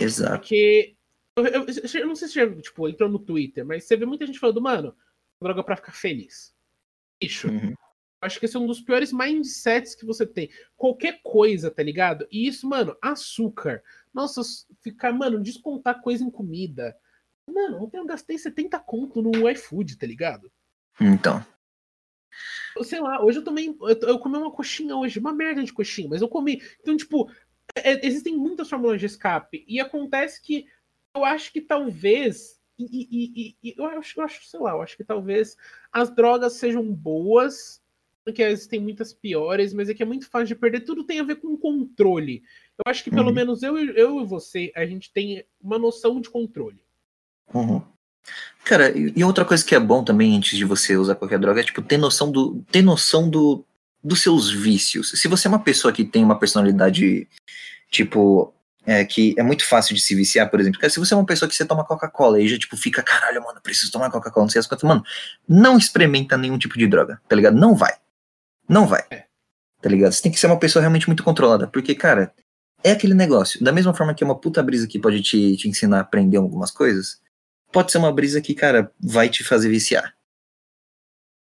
Exato. 0.00 0.38
Porque. 0.40 0.94
Eu, 1.36 1.46
eu- 1.46 1.66
eu 2.00 2.06
não 2.06 2.16
sei 2.16 2.28
se 2.28 2.34
já 2.34 2.52
tipo, 2.60 2.88
entrou 2.88 3.08
no 3.08 3.18
Twitter, 3.18 3.64
mas 3.64 3.84
você 3.84 3.96
vê 3.96 4.04
muita 4.04 4.26
gente 4.26 4.38
falando, 4.40 4.60
mano, 4.60 4.96
droga 5.40 5.62
pra 5.62 5.76
ficar 5.76 5.92
feliz. 5.92 6.52
Bicho, 7.22 7.48
Uhum. 7.48 7.74
Acho 8.20 8.38
que 8.38 8.46
esse 8.46 8.56
é 8.56 8.60
um 8.60 8.66
dos 8.66 8.80
piores 8.80 9.12
mindsets 9.12 9.94
que 9.94 10.04
você 10.04 10.26
tem. 10.26 10.50
Qualquer 10.76 11.20
coisa, 11.22 11.70
tá 11.70 11.82
ligado? 11.82 12.26
E 12.30 12.46
isso, 12.46 12.68
mano, 12.68 12.96
açúcar. 13.00 13.82
Nossa, 14.12 14.42
ficar, 14.80 15.12
mano, 15.12 15.40
descontar 15.40 16.00
coisa 16.00 16.24
em 16.24 16.30
comida. 16.30 16.96
Mano, 17.46 17.82
ontem 17.82 17.98
eu 17.98 18.06
gastei 18.06 18.36
70 18.36 18.78
conto 18.80 19.22
no 19.22 19.48
iFood, 19.48 19.96
tá 19.96 20.06
ligado? 20.06 20.50
Então. 21.00 21.44
Sei 22.82 23.00
lá, 23.00 23.22
hoje 23.24 23.38
eu 23.38 23.44
também. 23.44 23.76
Eu, 23.80 24.08
eu 24.08 24.18
comi 24.18 24.36
uma 24.36 24.52
coxinha 24.52 24.94
hoje, 24.96 25.18
uma 25.18 25.32
merda 25.32 25.62
de 25.64 25.72
coxinha, 25.72 26.08
mas 26.08 26.20
eu 26.22 26.28
comi. 26.28 26.62
Então, 26.80 26.96
tipo, 26.96 27.30
é- 27.74 28.06
existem 28.06 28.36
muitas 28.36 28.68
fórmulas 28.68 29.00
de 29.00 29.06
escape. 29.06 29.64
E 29.66 29.80
acontece 29.80 30.40
que 30.42 30.66
eu 31.14 31.24
acho 31.24 31.52
que 31.52 31.60
talvez. 31.60 32.58
E, 32.78 32.84
e- 32.84 33.08
e- 33.10 33.56
e- 33.70 33.74
eu, 33.76 33.86
acho, 33.86 34.20
eu 34.20 34.24
acho, 34.24 34.44
sei 34.46 34.60
lá, 34.60 34.70
eu 34.72 34.82
acho 34.82 34.96
que 34.96 35.02
talvez 35.02 35.56
as 35.90 36.14
drogas 36.14 36.52
sejam 36.54 36.84
boas, 36.92 37.82
porque 38.28 38.42
existem 38.42 38.78
muitas 38.80 39.12
piores, 39.12 39.72
mas 39.72 39.88
é 39.88 39.94
que 39.94 40.02
é 40.02 40.06
muito 40.06 40.28
fácil 40.28 40.48
de 40.48 40.54
perder. 40.54 40.80
Tudo 40.80 41.02
tem 41.04 41.18
a 41.18 41.24
ver 41.24 41.36
com 41.36 41.56
controle. 41.56 42.42
Eu 42.78 42.90
acho 42.90 43.02
que 43.02 43.10
pelo 43.10 43.28
Uhum. 43.28 43.34
menos 43.34 43.62
eu, 43.62 43.78
e- 43.78 43.92
eu 43.98 44.20
e 44.20 44.24
você, 44.26 44.70
a 44.76 44.84
gente 44.84 45.10
tem 45.12 45.44
uma 45.60 45.78
noção 45.78 46.20
de 46.20 46.28
controle. 46.28 46.78
Uhum. 47.54 47.82
Cara, 48.64 48.90
e 48.96 49.12
e 49.16 49.24
outra 49.24 49.44
coisa 49.44 49.64
que 49.64 49.74
é 49.74 49.80
bom 49.80 50.04
também 50.04 50.36
antes 50.36 50.58
de 50.58 50.64
você 50.64 50.96
usar 50.96 51.14
qualquer 51.14 51.38
droga 51.38 51.60
é 51.60 51.64
tipo 51.64 51.80
ter 51.80 51.96
noção 51.96 52.30
do 52.30 52.62
ter 52.70 52.82
noção 52.82 53.28
do 53.30 53.64
dos 54.04 54.20
seus 54.22 54.50
vícios. 54.52 55.10
Se 55.10 55.26
você 55.26 55.48
é 55.48 55.50
uma 55.50 55.58
pessoa 55.58 55.92
que 55.92 56.04
tem 56.04 56.22
uma 56.22 56.38
personalidade 56.38 57.26
tipo 57.90 58.52
é, 58.86 59.04
que 59.04 59.34
é 59.38 59.42
muito 59.42 59.64
fácil 59.66 59.94
de 59.94 60.00
se 60.00 60.14
viciar, 60.14 60.50
por 60.50 60.60
exemplo, 60.60 60.80
cara, 60.80 60.90
se 60.90 60.98
você 60.98 61.12
é 61.12 61.16
uma 61.16 61.26
pessoa 61.26 61.46
que 61.48 61.54
você 61.54 61.64
toma 61.64 61.84
Coca-Cola 61.84 62.40
e 62.40 62.48
já 62.48 62.58
tipo 62.58 62.74
fica, 62.76 63.02
caralho, 63.02 63.42
mano, 63.42 63.60
preciso 63.62 63.90
tomar 63.92 64.10
Coca-Cola, 64.10 64.44
não 64.44 64.50
sei 64.50 64.60
as 64.60 64.66
quantas, 64.66 64.86
mano, 64.88 65.02
não 65.48 65.76
experimenta 65.76 66.38
nenhum 66.38 66.56
tipo 66.58 66.78
de 66.78 66.86
droga, 66.86 67.20
tá 67.28 67.36
ligado? 67.36 67.54
Não 67.58 67.74
vai. 67.74 67.94
Não 68.68 68.86
vai. 68.86 69.04
É. 69.10 69.24
Tá 69.80 69.88
ligado? 69.88 70.12
Você 70.12 70.22
tem 70.22 70.32
que 70.32 70.38
ser 70.38 70.46
uma 70.48 70.58
pessoa 70.58 70.80
realmente 70.80 71.06
muito 71.06 71.22
controlada, 71.22 71.66
porque, 71.68 71.94
cara, 71.94 72.34
é 72.82 72.90
aquele 72.92 73.14
negócio. 73.14 73.62
Da 73.62 73.72
mesma 73.72 73.94
forma 73.94 74.14
que 74.14 74.22
é 74.22 74.26
uma 74.26 74.38
puta 74.38 74.62
brisa 74.62 74.86
que 74.88 74.98
pode 74.98 75.22
te, 75.22 75.56
te 75.56 75.68
ensinar 75.68 75.98
a 75.98 76.00
aprender 76.00 76.36
algumas 76.36 76.70
coisas, 76.70 77.20
pode 77.72 77.90
ser 77.92 77.98
uma 77.98 78.12
brisa 78.12 78.40
que, 78.40 78.54
cara, 78.54 78.92
vai 79.00 79.28
te 79.28 79.44
fazer 79.44 79.68
viciar. 79.68 80.14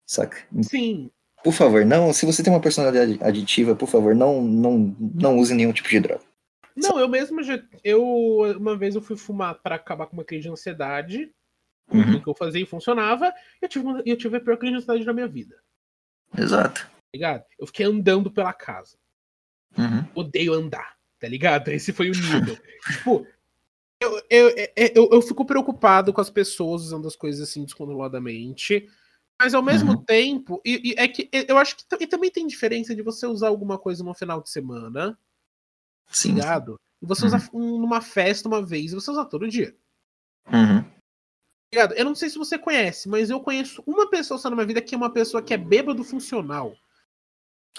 Saca? 0.06 0.36
Sim, 0.62 1.10
Por 1.42 1.52
favor, 1.52 1.84
não. 1.84 2.12
Se 2.12 2.26
você 2.26 2.42
tem 2.42 2.52
uma 2.52 2.60
personalidade 2.60 3.18
aditiva, 3.22 3.74
por 3.74 3.88
favor, 3.88 4.14
não, 4.14 4.42
não, 4.42 4.94
não 5.14 5.38
use 5.38 5.54
nenhum 5.54 5.72
tipo 5.72 5.88
de 5.88 6.00
droga. 6.00 6.22
Não, 6.76 6.98
eu 6.98 7.08
mesmo 7.08 7.42
já. 7.42 7.62
Eu, 7.84 8.02
uma 8.56 8.76
vez 8.76 8.94
eu 8.94 9.02
fui 9.02 9.16
fumar 9.16 9.54
pra 9.56 9.74
acabar 9.74 10.06
com 10.06 10.14
uma 10.14 10.24
crise 10.24 10.44
de 10.44 10.48
ansiedade. 10.50 11.30
Uhum. 11.92 12.16
O 12.16 12.22
que 12.22 12.28
eu 12.28 12.34
fazia 12.34 12.62
e 12.62 12.66
funcionava. 12.66 13.26
E 13.60 13.64
eu 13.64 13.68
tive, 13.68 13.84
uma- 13.84 14.02
eu 14.06 14.16
tive 14.16 14.36
a 14.36 14.40
pior 14.40 14.56
crise 14.56 14.72
de 14.72 14.78
ansiedade 14.78 15.04
da 15.04 15.12
minha 15.12 15.28
vida. 15.28 15.56
Exato. 16.36 16.88
Tá 17.12 17.16
ligado? 17.18 17.44
Eu 17.58 17.66
fiquei 17.66 17.84
andando 17.84 18.30
pela 18.30 18.54
casa. 18.54 18.96
Uhum. 19.76 20.06
Odeio 20.14 20.54
andar, 20.54 20.96
tá 21.18 21.28
ligado? 21.28 21.68
Esse 21.68 21.92
foi 21.92 22.08
o 22.10 22.12
nível. 22.16 22.58
tipo, 22.90 23.26
eu, 24.00 24.22
eu, 24.30 24.48
eu, 24.50 24.68
eu, 24.94 25.08
eu 25.12 25.22
fico 25.22 25.44
preocupado 25.44 26.12
com 26.12 26.20
as 26.22 26.30
pessoas 26.30 26.82
usando 26.82 27.06
as 27.06 27.14
coisas 27.14 27.46
assim 27.46 27.64
descontroladamente. 27.64 28.88
Mas 29.40 29.54
ao 29.54 29.62
mesmo 29.62 29.92
Uhum. 29.92 30.04
tempo, 30.04 30.60
e, 30.64 30.90
e 30.90 30.94
é 30.96 31.06
que 31.06 31.28
eu 31.32 31.58
acho 31.58 31.76
que 31.76 31.84
e 32.00 32.06
também 32.06 32.30
tem 32.30 32.46
diferença 32.46 32.94
de 32.94 33.02
você 33.02 33.26
usar 33.26 33.48
alguma 33.48 33.76
coisa 33.78 34.02
no 34.02 34.14
final 34.14 34.40
de 34.40 34.48
semana, 34.48 35.18
Sim. 36.08 36.34
ligado? 36.34 36.76
E 37.02 37.06
você 37.06 37.26
usar 37.26 37.50
um- 37.52 37.78
numa 37.78 38.00
festa 38.00 38.48
uma 38.48 38.64
vez 38.64 38.92
e 38.92 38.94
você 38.94 39.10
usar 39.10 39.24
todo 39.26 39.48
dia. 39.48 39.76
Uhum. 40.46 40.84
ligado? 41.74 41.94
Eu 41.94 42.04
não 42.04 42.14
sei 42.14 42.28
se 42.30 42.38
você 42.38 42.56
conhece, 42.58 43.08
mas 43.08 43.30
eu 43.30 43.40
conheço 43.40 43.82
uma 43.86 44.08
pessoa 44.08 44.38
só 44.38 44.48
na 44.48 44.56
minha 44.56 44.66
vida 44.66 44.80
que 44.82 44.94
é 44.94 44.98
uma 44.98 45.12
pessoa 45.12 45.42
que 45.42 45.52
é 45.54 45.56
bêbado 45.58 46.04
funcional. 46.04 46.76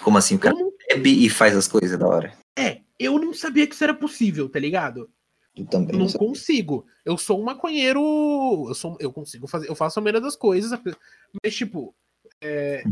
Como 0.02 0.18
assim? 0.18 0.36
O 0.36 0.38
cara 0.38 0.54
não, 0.54 0.72
bebe 0.88 1.24
e 1.24 1.30
faz 1.30 1.56
as 1.56 1.68
coisas 1.68 1.98
da 1.98 2.06
hora. 2.06 2.36
é, 2.58 2.80
eu 2.98 3.18
não 3.18 3.32
sabia 3.34 3.66
que 3.66 3.74
isso 3.74 3.84
era 3.84 3.94
possível, 3.94 4.48
tá 4.48 4.58
ligado? 4.58 5.10
Eu 5.56 5.64
também. 5.66 5.96
Não 5.98 6.08
sabe? 6.08 6.18
consigo. 6.24 6.86
Eu 7.04 7.16
sou 7.16 7.40
um 7.40 7.44
maconheiro. 7.44 8.00
Eu, 8.68 8.74
sou, 8.74 8.96
eu 9.00 9.12
consigo 9.12 9.46
fazer. 9.46 9.68
Eu 9.68 9.74
faço 9.76 9.98
a 9.98 10.02
maioria 10.02 10.20
das 10.20 10.34
coisas. 10.36 10.78
Mas, 11.42 11.54
tipo. 11.54 11.94
é, 12.40 12.82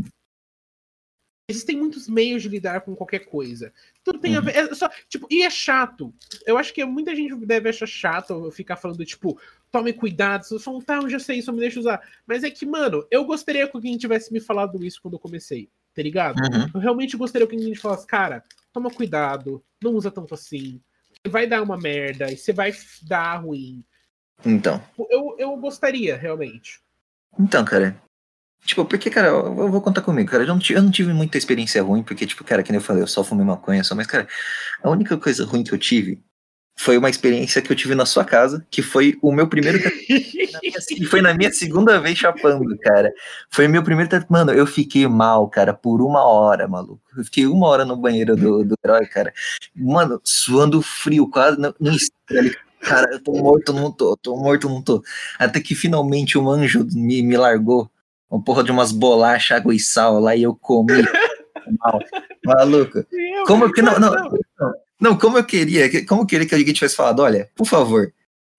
existem 1.49 1.75
muitos 1.77 2.07
meios 2.07 2.41
de 2.41 2.47
lidar 2.49 2.81
com 2.81 2.95
qualquer 2.95 3.19
coisa. 3.19 3.73
Tudo 4.03 4.19
tem 4.19 4.35
a 4.35 4.39
Uhum. 4.39 4.45
ver. 4.45 4.55
É 4.55 4.73
só, 4.75 4.89
tipo, 5.09 5.27
e 5.29 5.43
é 5.43 5.49
chato. 5.49 6.13
Eu 6.45 6.57
acho 6.57 6.73
que 6.73 6.83
muita 6.85 7.13
gente 7.15 7.35
deve 7.45 7.69
achar 7.69 7.85
chato 7.85 8.31
eu 8.33 8.51
ficar 8.51 8.77
falando, 8.77 9.05
tipo, 9.05 9.37
tome 9.71 9.91
cuidado. 9.93 10.43
Se 10.45 10.53
eu 10.55 10.81
tá, 10.81 10.95
eu 10.97 11.09
já 11.09 11.19
sei, 11.19 11.41
só 11.41 11.51
me 11.51 11.59
deixa 11.59 11.79
usar. 11.79 12.01
Mas 12.25 12.43
é 12.43 12.49
que, 12.49 12.65
mano, 12.65 13.05
eu 13.11 13.25
gostaria 13.25 13.67
que 13.67 13.75
alguém 13.75 13.97
tivesse 13.97 14.31
me 14.31 14.39
falado 14.39 14.83
isso 14.85 15.01
quando 15.01 15.15
eu 15.15 15.19
comecei. 15.19 15.69
Tá 15.95 16.01
ligado? 16.01 16.39
Uhum. 16.39 16.69
Eu 16.73 16.79
realmente 16.79 17.15
gostaria 17.15 17.47
que 17.47 17.55
alguém 17.55 17.75
falasse, 17.75 18.07
cara, 18.07 18.43
toma 18.71 18.89
cuidado, 18.89 19.63
não 19.81 19.93
usa 19.93 20.09
tanto 20.09 20.33
assim. 20.33 20.81
Vai 21.27 21.47
dar 21.47 21.61
uma 21.61 21.77
merda, 21.77 22.31
e 22.31 22.37
você 22.37 22.51
vai 22.51 22.73
dar 23.03 23.37
ruim. 23.37 23.85
Então. 24.45 24.83
Eu, 25.09 25.35
eu 25.37 25.55
gostaria, 25.57 26.17
realmente. 26.17 26.81
Então, 27.39 27.63
cara. 27.63 27.95
Tipo, 28.65 28.85
porque, 28.85 29.09
cara, 29.09 29.27
eu 29.27 29.59
eu 29.59 29.71
vou 29.71 29.81
contar 29.81 30.01
comigo, 30.01 30.31
cara. 30.31 30.43
Eu 30.43 30.47
não, 30.47 30.59
tive, 30.59 30.79
eu 30.79 30.83
não 30.83 30.91
tive 30.91 31.13
muita 31.13 31.37
experiência 31.37 31.83
ruim, 31.83 32.01
porque, 32.01 32.25
tipo, 32.25 32.43
cara, 32.43 32.63
que 32.63 32.71
nem 32.71 32.79
eu 32.79 32.83
falei, 32.83 33.03
eu 33.03 33.07
só 33.07 33.23
fumei 33.23 33.45
maconha 33.45 33.83
só, 33.83 33.93
mas, 33.93 34.07
cara, 34.07 34.27
a 34.81 34.89
única 34.89 35.17
coisa 35.17 35.45
ruim 35.45 35.63
que 35.63 35.73
eu 35.73 35.77
tive 35.77 36.23
foi 36.75 36.97
uma 36.97 37.09
experiência 37.09 37.61
que 37.61 37.71
eu 37.71 37.75
tive 37.75 37.95
na 37.95 38.05
sua 38.05 38.25
casa, 38.25 38.65
que 38.69 38.81
foi 38.81 39.17
o 39.21 39.31
meu 39.31 39.47
primeiro 39.47 39.79
e 40.09 41.05
foi 41.05 41.21
na 41.21 41.33
minha 41.33 41.51
segunda 41.51 41.99
vez 41.99 42.17
chapando, 42.17 42.77
cara. 42.79 43.13
Foi 43.49 43.67
meu 43.67 43.83
primeiro 43.83 44.09
mano, 44.29 44.51
eu 44.51 44.65
fiquei 44.65 45.07
mal, 45.07 45.47
cara, 45.47 45.73
por 45.73 46.01
uma 46.01 46.23
hora, 46.23 46.67
maluco. 46.67 47.01
Eu 47.17 47.23
fiquei 47.23 47.45
uma 47.45 47.67
hora 47.67 47.85
no 47.85 47.95
banheiro 47.95 48.35
do, 48.35 48.63
do 48.63 48.75
herói, 48.83 49.05
cara. 49.05 49.33
Mano, 49.75 50.19
suando 50.23 50.81
frio, 50.81 51.29
quase 51.29 51.59
no, 51.59 51.73
no 51.79 51.91
Cara, 52.81 53.13
eu 53.13 53.23
tô 53.23 53.31
morto, 53.31 53.71
não 53.71 53.89
tô, 53.89 54.17
tô 54.17 54.35
morto, 54.35 54.67
não 54.67 54.81
tô. 54.81 55.01
Até 55.39 55.61
que 55.61 55.73
finalmente 55.73 56.37
um 56.37 56.49
anjo 56.49 56.85
me, 56.91 57.21
me 57.21 57.37
largou 57.37 57.89
uma 58.29 58.43
porra 58.43 58.61
de 58.61 58.71
umas 58.71 58.91
bolachas, 58.91 59.57
água 59.57 59.73
e 59.73 59.79
sal 59.79 60.19
lá 60.19 60.35
e 60.35 60.43
eu 60.43 60.53
comi. 60.53 60.93
Mal. 61.79 61.99
Maluco. 62.45 63.05
Como 63.47 63.71
que 63.71 63.81
não, 63.81 63.97
não, 63.97 64.11
não, 65.03 65.17
como 65.17 65.37
eu 65.37 65.43
queria, 65.43 66.05
como 66.05 66.21
eu 66.21 66.25
queria 66.25 66.47
que 66.47 66.55
alguém 66.55 66.73
tivesse 66.73 66.95
falado, 66.95 67.19
olha, 67.19 67.51
por 67.57 67.67
favor, 67.67 68.13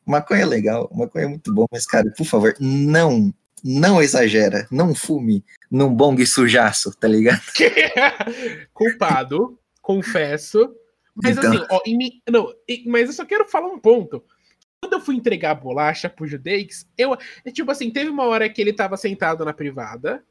maconha 0.05 0.43
é 0.43 0.45
legal, 0.45 0.91
maconha 0.95 1.25
é 1.25 1.29
muito 1.29 1.51
bom, 1.55 1.65
mas 1.73 1.87
cara, 1.87 2.13
por 2.15 2.27
favor, 2.27 2.55
não, 2.61 3.33
não 3.65 4.03
exagera, 4.03 4.69
não 4.71 4.95
fume 4.95 5.43
num 5.71 5.89
bong 5.89 6.25
sujaço, 6.27 6.95
tá 7.01 7.09
ligado? 7.09 7.41
Culpado, 8.75 9.59
confesso. 9.81 10.71
Mas 11.15 11.39
então... 11.39 11.51
assim, 11.51 11.65
ó, 11.71 11.81
em, 11.87 12.21
não, 12.29 12.53
mas 12.89 13.07
eu 13.07 13.15
só 13.15 13.25
quero 13.25 13.49
falar 13.49 13.69
um 13.69 13.79
ponto. 13.79 14.23
Quando 14.83 14.93
eu 14.93 15.01
fui 15.01 15.15
entregar 15.15 15.53
a 15.53 15.55
bolacha 15.55 16.11
pro 16.11 16.27
Judeix, 16.27 16.87
eu, 16.99 17.17
tipo 17.55 17.71
assim, 17.71 17.91
teve 17.91 18.11
uma 18.11 18.27
hora 18.27 18.51
que 18.51 18.61
ele 18.61 18.75
tava 18.75 18.99
sentado 18.99 19.47
na 19.47 19.55
privada, 19.55 20.23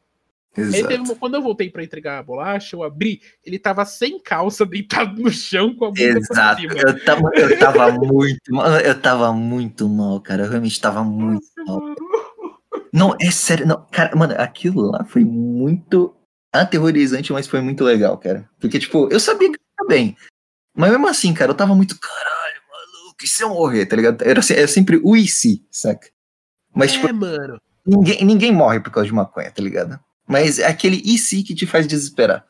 Exato. 0.55 1.15
quando 1.15 1.35
eu 1.35 1.41
voltei 1.41 1.69
para 1.69 1.83
entregar 1.83 2.19
a 2.19 2.23
bolacha, 2.23 2.75
eu 2.75 2.83
abri, 2.83 3.21
ele 3.43 3.57
tava 3.57 3.83
sem 3.85 4.19
calça, 4.19 4.65
deitado 4.67 5.21
no 5.21 5.31
chão 5.31 5.75
com 5.75 5.85
a 5.85 5.89
bunda 5.89 6.19
Exato. 6.19 6.61
Cima. 6.61 6.73
Eu 6.77 7.05
tava, 7.05 7.29
eu 7.33 7.59
tava 7.59 7.91
muito 7.91 8.53
mal, 8.53 8.69
eu 8.79 9.01
tava 9.01 9.33
muito 9.33 9.89
mal, 9.89 10.21
cara. 10.21 10.43
Eu 10.43 10.49
realmente 10.49 10.79
tava 10.79 11.03
muito 11.03 11.45
Nossa, 11.57 11.81
mal. 11.81 11.95
Não, 12.93 13.15
é 13.19 13.31
sério, 13.31 13.65
não, 13.65 13.85
cara, 13.91 14.15
mano, 14.15 14.35
aquilo 14.37 14.91
lá 14.91 15.03
foi 15.03 15.25
muito 15.25 16.15
aterrorizante, 16.51 17.33
mas 17.33 17.47
foi 17.47 17.59
muito 17.59 17.83
legal, 17.83 18.15
cara. 18.17 18.47
Porque, 18.59 18.77
tipo, 18.77 19.09
eu 19.11 19.19
sabia 19.19 19.51
que 19.51 19.57
ia 19.57 19.87
bem. 19.87 20.15
Mas 20.75 20.91
mesmo 20.91 21.07
assim, 21.07 21.33
cara, 21.33 21.51
eu 21.51 21.55
tava 21.55 21.75
muito, 21.75 21.99
caralho, 21.99 22.61
maluco, 22.69 23.23
e 23.23 23.27
se 23.27 23.43
eu 23.43 23.49
morrer, 23.49 23.87
tá 23.87 23.95
ligado? 23.95 24.21
Era, 24.21 24.41
era 24.51 24.67
sempre 24.67 24.99
o 25.03 25.15
e 25.15 25.27
se, 25.27 25.65
saca? 25.71 26.07
Mas, 26.73 26.91
é, 26.91 26.93
tipo, 26.99 27.13
mano. 27.13 27.59
Ninguém, 27.85 28.23
ninguém 28.23 28.51
morre 28.51 28.79
por 28.79 28.91
causa 28.91 29.07
de 29.07 29.13
maconha, 29.13 29.51
tá 29.51 29.61
ligado? 29.61 29.99
Mas 30.27 30.59
é 30.59 30.67
aquele 30.67 31.01
e 31.03 31.17
se 31.17 31.43
que 31.43 31.53
te 31.53 31.65
faz 31.65 31.87
desesperar. 31.87 32.45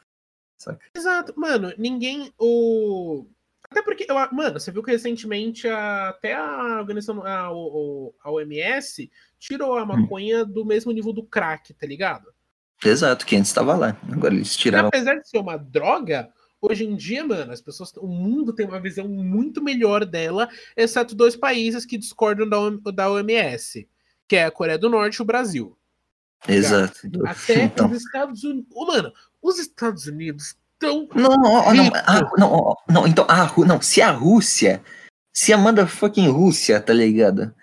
Saca? 0.57 0.79
Exato, 0.95 1.33
mano, 1.35 1.73
ninguém. 1.77 2.31
O... 2.39 3.25
Até 3.69 3.81
porque, 3.81 4.05
eu, 4.07 4.15
mano, 4.31 4.59
você 4.59 4.71
viu 4.71 4.83
que 4.83 4.91
recentemente 4.91 5.67
a, 5.67 6.09
até 6.09 6.35
a 6.35 6.79
organização, 6.79 7.23
a, 7.23 7.47
a 7.47 8.31
OMS 8.31 9.09
tirou 9.39 9.77
a 9.77 9.83
hum. 9.83 9.87
maconha 9.87 10.43
hum. 10.43 10.51
do 10.51 10.65
mesmo 10.65 10.91
nível 10.91 11.11
do 11.11 11.23
crack, 11.23 11.73
tá 11.73 11.87
ligado? 11.87 12.31
Exato, 12.83 13.25
que 13.25 13.35
antes 13.35 13.49
estava 13.49 13.75
lá. 13.75 13.97
Agora 14.11 14.33
eles 14.33 14.55
tiraram. 14.55 14.89
apesar 14.89 15.15
de 15.15 15.27
ser 15.27 15.39
uma 15.39 15.57
droga, 15.57 16.29
hoje 16.61 16.85
em 16.85 16.95
dia, 16.95 17.25
mano, 17.25 17.51
as 17.51 17.61
pessoas, 17.61 17.91
o 17.97 18.07
mundo 18.07 18.53
tem 18.53 18.65
uma 18.65 18.79
visão 18.79 19.07
muito 19.07 19.63
melhor 19.63 20.05
dela, 20.05 20.49
exceto 20.75 21.15
dois 21.15 21.35
países 21.35 21.85
que 21.85 21.97
discordam 21.97 22.47
da, 22.47 22.91
da 22.91 23.11
OMS, 23.11 23.87
que 24.27 24.35
é 24.35 24.45
a 24.45 24.51
Coreia 24.51 24.77
do 24.77 24.89
Norte 24.89 25.17
e 25.17 25.21
o 25.21 25.25
Brasil. 25.25 25.77
Exato. 26.47 26.99
Até 27.25 27.63
então. 27.63 27.89
os 27.89 27.97
Estados 27.97 28.43
Unidos. 28.43 28.69
Oh, 28.73 28.85
mano, 28.85 29.13
os 29.41 29.59
Estados 29.59 30.07
Unidos 30.07 30.55
estão. 30.73 31.07
Não, 31.15 31.29
não, 31.29 31.73
não, 31.73 31.91
ah, 31.95 32.31
não, 32.37 32.75
não, 32.89 33.07
então, 33.07 33.25
a, 33.27 33.51
não, 33.65 33.81
se 33.81 34.01
a 34.01 34.11
Rússia, 34.11 34.83
se 35.31 35.53
a 35.53 35.57
motherfucking 35.57 36.27
Rússia, 36.27 36.81
tá 36.81 36.93
ligado? 36.93 37.53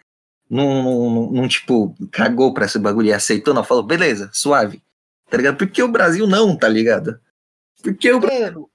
Não, 0.48 0.82
não, 0.82 1.30
não, 1.30 1.48
tipo, 1.48 1.94
cagou 2.10 2.52
pra 2.52 2.66
esse 2.66 2.78
bagulho 2.78 3.08
e 3.08 3.12
aceitou, 3.12 3.54
não, 3.54 3.62
falou, 3.62 3.84
beleza, 3.84 4.30
suave, 4.32 4.82
tá 5.28 5.36
ligado? 5.36 5.56
Porque 5.56 5.82
o 5.82 5.88
Brasil 5.88 6.26
não, 6.26 6.56
tá 6.56 6.68
ligado? 6.68 7.20
Porque 7.82 8.10
o 8.10 8.18
Brasil. 8.18 8.70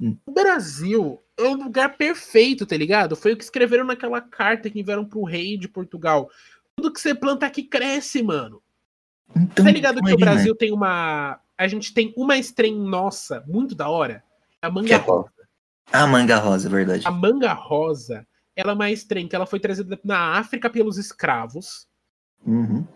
Hum. 0.00 0.16
O 0.26 0.32
Brasil 0.32 1.22
é 1.38 1.42
o 1.42 1.54
lugar 1.54 1.96
perfeito, 1.96 2.66
tá 2.66 2.76
ligado? 2.76 3.16
Foi 3.16 3.32
o 3.32 3.36
que 3.36 3.44
escreveram 3.44 3.84
naquela 3.84 4.20
carta 4.20 4.68
que 4.68 4.80
enviaram 4.80 5.04
pro 5.04 5.24
rei 5.24 5.56
de 5.56 5.68
Portugal. 5.68 6.28
Tudo 6.74 6.92
que 6.92 7.00
você 7.00 7.14
planta 7.14 7.46
aqui 7.46 7.62
cresce, 7.62 8.22
mano. 8.22 8.62
Então, 9.34 9.64
tá 9.64 9.70
ligado 9.70 10.02
que 10.02 10.12
o 10.12 10.18
Brasil 10.18 10.54
tem 10.54 10.72
uma. 10.72 11.40
A 11.58 11.68
gente 11.68 11.92
tem 11.92 12.12
uma 12.16 12.36
strain 12.38 12.78
nossa, 12.78 13.42
muito 13.46 13.74
da 13.74 13.88
hora. 13.88 14.22
A 14.60 14.70
manga 14.70 14.94
é 14.94 14.96
rosa. 14.96 15.30
A 15.92 16.06
manga 16.06 16.36
rosa, 16.38 16.68
é 16.68 16.70
verdade. 16.70 17.06
A 17.06 17.10
manga 17.10 17.52
rosa, 17.52 18.26
ela 18.54 18.72
é 18.72 18.74
uma 18.74 18.90
strain 18.90 19.28
que 19.28 19.36
ela 19.36 19.46
foi 19.46 19.60
trazida 19.60 19.98
na 20.04 20.38
África 20.38 20.68
pelos 20.68 20.98
escravos. 20.98 21.86
Uhum. 22.44 22.86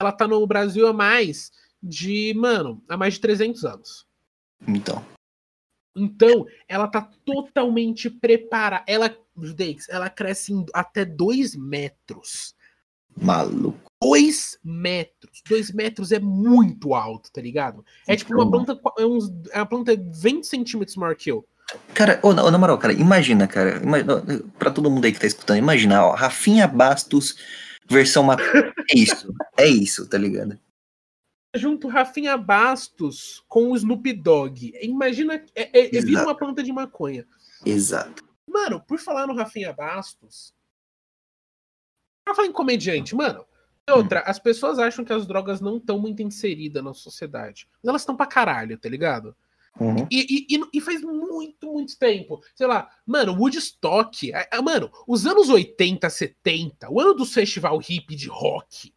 Ela 0.00 0.12
tá 0.12 0.26
no 0.26 0.46
Brasil 0.46 0.86
há 0.86 0.92
mais 0.92 1.50
de, 1.82 2.32
mano, 2.34 2.82
há 2.88 2.96
mais 2.96 3.14
de 3.14 3.20
300 3.20 3.64
anos. 3.64 4.06
Então. 4.66 5.04
Então, 5.96 6.46
ela 6.68 6.86
tá 6.86 7.08
totalmente 7.24 8.08
preparada. 8.08 8.84
Ela, 8.86 9.14
ela 9.88 10.08
cresce 10.08 10.52
até 10.72 11.04
2 11.04 11.56
metros. 11.56 12.54
Maluco. 13.16 13.89
2 14.02 14.58
metros. 14.64 15.42
2 15.48 15.72
metros 15.72 16.12
é 16.12 16.18
muito 16.18 16.94
alto, 16.94 17.30
tá 17.30 17.40
ligado? 17.40 17.84
É 18.06 18.16
tipo 18.16 18.34
uma 18.34 18.50
planta. 18.50 18.80
É, 18.98 19.04
uns, 19.04 19.30
é 19.50 19.58
uma 19.58 19.66
planta 19.66 19.96
20 19.96 20.44
centímetros 20.44 20.96
maior 20.96 21.14
que 21.14 21.30
eu. 21.30 21.46
Cara, 21.94 22.18
oh, 22.22 22.32
na 22.32 22.58
moral, 22.58 22.78
cara, 22.78 22.92
imagina, 22.92 23.46
cara. 23.46 23.76
Imagina, 23.76 24.22
pra 24.58 24.70
todo 24.70 24.90
mundo 24.90 25.04
aí 25.04 25.12
que 25.12 25.20
tá 25.20 25.26
escutando, 25.26 25.58
imagina, 25.58 26.04
ó, 26.04 26.14
Rafinha 26.14 26.66
Bastos, 26.66 27.36
versão 27.88 28.24
uma. 28.24 28.36
É 28.90 28.98
isso, 28.98 29.32
é 29.56 29.68
isso, 29.68 30.08
tá 30.08 30.18
ligado? 30.18 30.58
Junto 31.54 31.88
Rafinha 31.88 32.36
Bastos 32.36 33.44
com 33.48 33.70
o 33.70 33.76
Snoop 33.76 34.12
Dogg. 34.14 34.72
Imagina, 34.82 35.44
é, 35.54 35.78
é, 35.78 35.96
é 35.96 36.00
vira 36.00 36.22
uma 36.22 36.34
planta 36.34 36.62
de 36.62 36.72
maconha. 36.72 37.26
Exato. 37.64 38.24
Mano, 38.48 38.80
por 38.80 38.98
falar 38.98 39.26
no 39.26 39.34
Rafinha 39.34 39.72
Bastos. 39.72 40.52
Pra 42.24 42.34
falar 42.34 42.48
em 42.48 42.52
comediante, 42.52 43.14
mano, 43.14 43.44
outra, 43.90 44.20
as 44.20 44.38
pessoas 44.38 44.78
acham 44.78 45.04
que 45.04 45.12
as 45.12 45.26
drogas 45.26 45.60
não 45.60 45.76
estão 45.76 45.98
muito 45.98 46.22
inseridas 46.22 46.82
na 46.82 46.94
sociedade. 46.94 47.68
Mas 47.82 47.88
elas 47.88 48.02
estão 48.02 48.16
pra 48.16 48.26
caralho, 48.26 48.78
tá 48.78 48.88
ligado? 48.88 49.34
Uhum. 49.78 50.06
E, 50.10 50.46
e, 50.50 50.60
e, 50.74 50.80
faz 50.80 51.00
muito, 51.02 51.72
muito 51.72 51.98
tempo. 51.98 52.42
Sei 52.54 52.66
lá, 52.66 52.88
mano, 53.06 53.32
Woodstock. 53.32 54.32
Mano, 54.62 54.90
os 55.06 55.26
anos 55.26 55.48
80, 55.48 56.08
70, 56.10 56.90
o 56.90 57.00
ano 57.00 57.14
do 57.14 57.24
festival 57.24 57.80
hip 57.88 58.14
de 58.14 58.28
rock. 58.28 58.92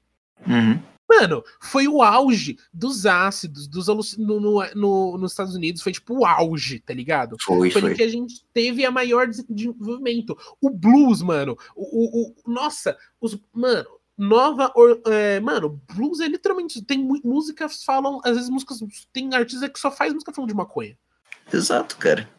Uhum. 0.48 0.82
Mano, 1.08 1.44
foi 1.62 1.88
o 1.88 2.02
auge 2.02 2.58
dos 2.74 3.06
ácidos, 3.06 3.68
dos 3.68 3.88
no, 4.18 4.40
no, 4.40 4.66
no, 4.74 5.18
nos 5.18 5.32
Estados 5.32 5.56
Unidos. 5.56 5.82
Foi 5.82 5.92
tipo 5.92 6.20
o 6.20 6.26
auge, 6.26 6.80
tá 6.80 6.94
ligado? 6.94 7.36
Foi, 7.40 7.70
foi. 7.70 7.82
Foi 7.82 7.96
que 7.96 8.04
a 8.04 8.08
gente 8.08 8.44
teve 8.54 8.86
a 8.86 8.92
maior 8.92 9.28
desenvolvimento. 9.28 10.38
O 10.60 10.70
blues, 10.70 11.22
mano. 11.22 11.58
O, 11.76 11.84
o, 11.84 12.34
o 12.48 12.52
nossa, 12.52 12.98
os. 13.22 13.38
Mano, 13.54 13.88
nova. 14.18 14.72
É, 15.08 15.40
mano, 15.40 15.82
blues 15.94 16.20
é 16.20 16.28
literalmente. 16.28 16.84
Tem 16.84 17.00
músicas 17.24 17.84
falam. 17.84 18.22
Às 18.24 18.36
vezes 18.36 18.50
músicas. 18.50 18.80
Tem 19.12 19.34
artista 19.34 19.70
que 19.70 19.80
só 19.80 19.92
faz 19.92 20.14
música 20.14 20.34
falando 20.34 20.50
de 20.50 20.56
maconha. 20.56 20.98
Exato, 21.52 21.98
cara. 21.98 22.30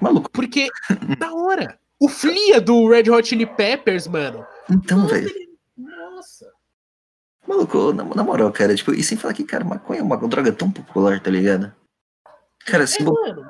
Maluco. 0.00 0.30
Porque, 0.30 0.68
da 1.18 1.32
hora. 1.32 1.78
O 1.98 2.08
Flia 2.08 2.60
do 2.60 2.88
Red 2.88 3.10
Hot 3.10 3.28
Chili 3.28 3.44
Peppers, 3.44 4.06
mano. 4.06 4.46
Então, 4.70 5.06
velho. 5.06 5.30
Nossa. 5.76 6.50
Maluco, 7.46 7.92
na, 7.92 8.04
na, 8.04 8.22
moral, 8.22 8.50
cara, 8.52 8.74
tipo, 8.74 8.92
e 8.92 9.02
sem 9.02 9.18
falar 9.18 9.34
que, 9.34 9.44
cara, 9.44 9.64
maconha 9.64 10.00
é 10.00 10.02
uma 10.02 10.16
droga 10.16 10.52
tão 10.52 10.70
popular, 10.70 11.20
tá 11.20 11.30
ligado? 11.30 11.74
Cara, 12.64 12.86
se. 12.86 13.02
É, 13.02 13.04
bo... 13.04 13.12
mano, 13.12 13.46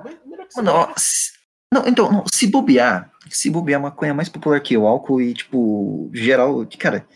mano 0.56 0.70
ó, 0.72 0.92
se... 0.96 1.32
Não, 1.72 1.86
então, 1.86 2.10
não, 2.10 2.24
se 2.32 2.48
bobear, 2.48 3.12
se 3.28 3.48
bobear, 3.50 3.80
maconha 3.80 4.10
é 4.10 4.14
mais 4.14 4.28
popular 4.28 4.60
que 4.60 4.76
o 4.76 4.86
álcool 4.86 5.20
e, 5.20 5.34
tipo, 5.34 6.10
geral, 6.12 6.66
cara, 6.78 7.06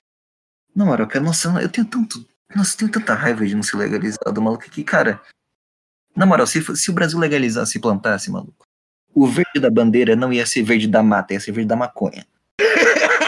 na 0.75 0.85
moral, 0.85 1.07
cara, 1.07 1.25
nossa, 1.25 1.49
eu 1.63 1.69
tenho 1.69 1.87
tanto. 1.87 2.27
Nossa, 2.55 2.75
eu 2.75 2.79
tenho 2.79 2.91
tanta 2.91 3.15
raiva 3.15 3.47
de 3.47 3.55
não 3.55 3.63
ser 3.63 3.77
legalizado, 3.77 4.43
maluco, 4.43 4.69
que, 4.71 4.83
cara. 4.83 5.21
Na 6.17 6.27
moral, 6.27 6.47
se, 6.47 6.63
se 6.77 6.91
o 6.91 6.95
Brasil 6.95 7.19
legalizasse 7.19 7.79
e 7.79 7.81
plantasse, 7.81 8.31
maluco, 8.31 8.67
o 9.13 9.27
verde 9.27 9.61
da 9.61 9.71
bandeira 9.71 10.17
não 10.17 10.33
ia 10.33 10.47
ser 10.47 10.63
verde 10.63 10.87
da 10.87 11.03
mata, 11.03 11.33
ia 11.33 11.41
ser 11.41 11.53
verde 11.53 11.69
da 11.69 11.77
maconha. 11.77 12.27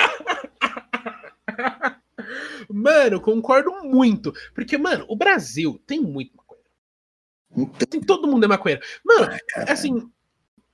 Mano, 2.69 3.21
concordo 3.21 3.71
muito. 3.85 4.33
Porque, 4.55 4.77
mano, 4.77 5.05
o 5.09 5.17
Brasil 5.17 5.81
tem 5.87 6.01
muito 6.01 6.37
maconheiro. 6.37 6.71
Então... 7.57 7.87
Tem, 7.89 8.01
todo 8.01 8.29
mundo 8.29 8.45
é 8.45 8.49
maconheiro. 8.49 8.83
Mano, 9.05 9.29
ah, 9.57 9.73
assim, 9.73 10.11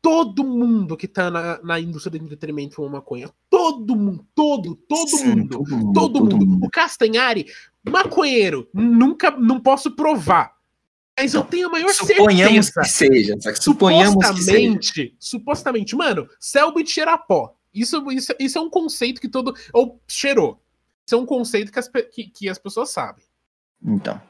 todo 0.03 0.45
mundo 0.45 0.97
que 0.97 1.07
tá 1.07 1.31
na, 1.31 1.63
na 1.63 1.81
indústria 1.81 2.19
do 2.19 2.25
entretenimento 2.25 2.75
fuma 2.75 2.91
maconha. 2.91 3.31
Todo 3.49 3.95
mundo, 3.95 4.27
todo, 4.35 4.75
todo, 4.75 5.09
Sim, 5.09 5.29
mundo, 5.29 5.59
todo 5.59 5.71
mundo. 5.71 5.93
Todo, 5.93 6.13
todo 6.13 6.33
mundo. 6.33 6.47
mundo. 6.47 6.67
O 6.67 6.71
Castanhari, 6.71 7.47
maconheiro, 7.89 8.69
nunca, 8.75 9.31
não 9.31 9.61
posso 9.61 9.93
provar. 9.93 10.57
Mas 11.17 11.35
eu 11.35 11.45
tenho 11.45 11.69
a 11.69 11.71
maior 11.71 11.93
suponhamos 11.95 12.67
certeza. 12.67 12.81
Que 12.81 12.89
seja, 12.89 13.55
suponhamos 13.61 14.13
supostamente, 14.13 14.93
que 14.93 15.01
seja. 15.03 15.15
supostamente, 15.21 15.95
mano, 15.95 16.29
Selby 16.41 16.85
cheira 16.85 17.17
pó. 17.17 17.55
Isso, 17.73 18.11
isso, 18.11 18.35
isso 18.39 18.59
é 18.59 18.61
um 18.61 18.69
conceito 18.69 19.21
que 19.21 19.29
todo. 19.29 19.55
Ou 19.73 20.01
cheirou. 20.09 20.61
Isso 21.07 21.15
é 21.15 21.19
um 21.19 21.27
conceito 21.27 21.71
que 21.71 21.79
as, 21.79 21.89
que, 21.89 22.25
que 22.25 22.49
as 22.49 22.59
pessoas 22.59 22.91
sabem. 22.91 23.25
Então. 23.83 24.21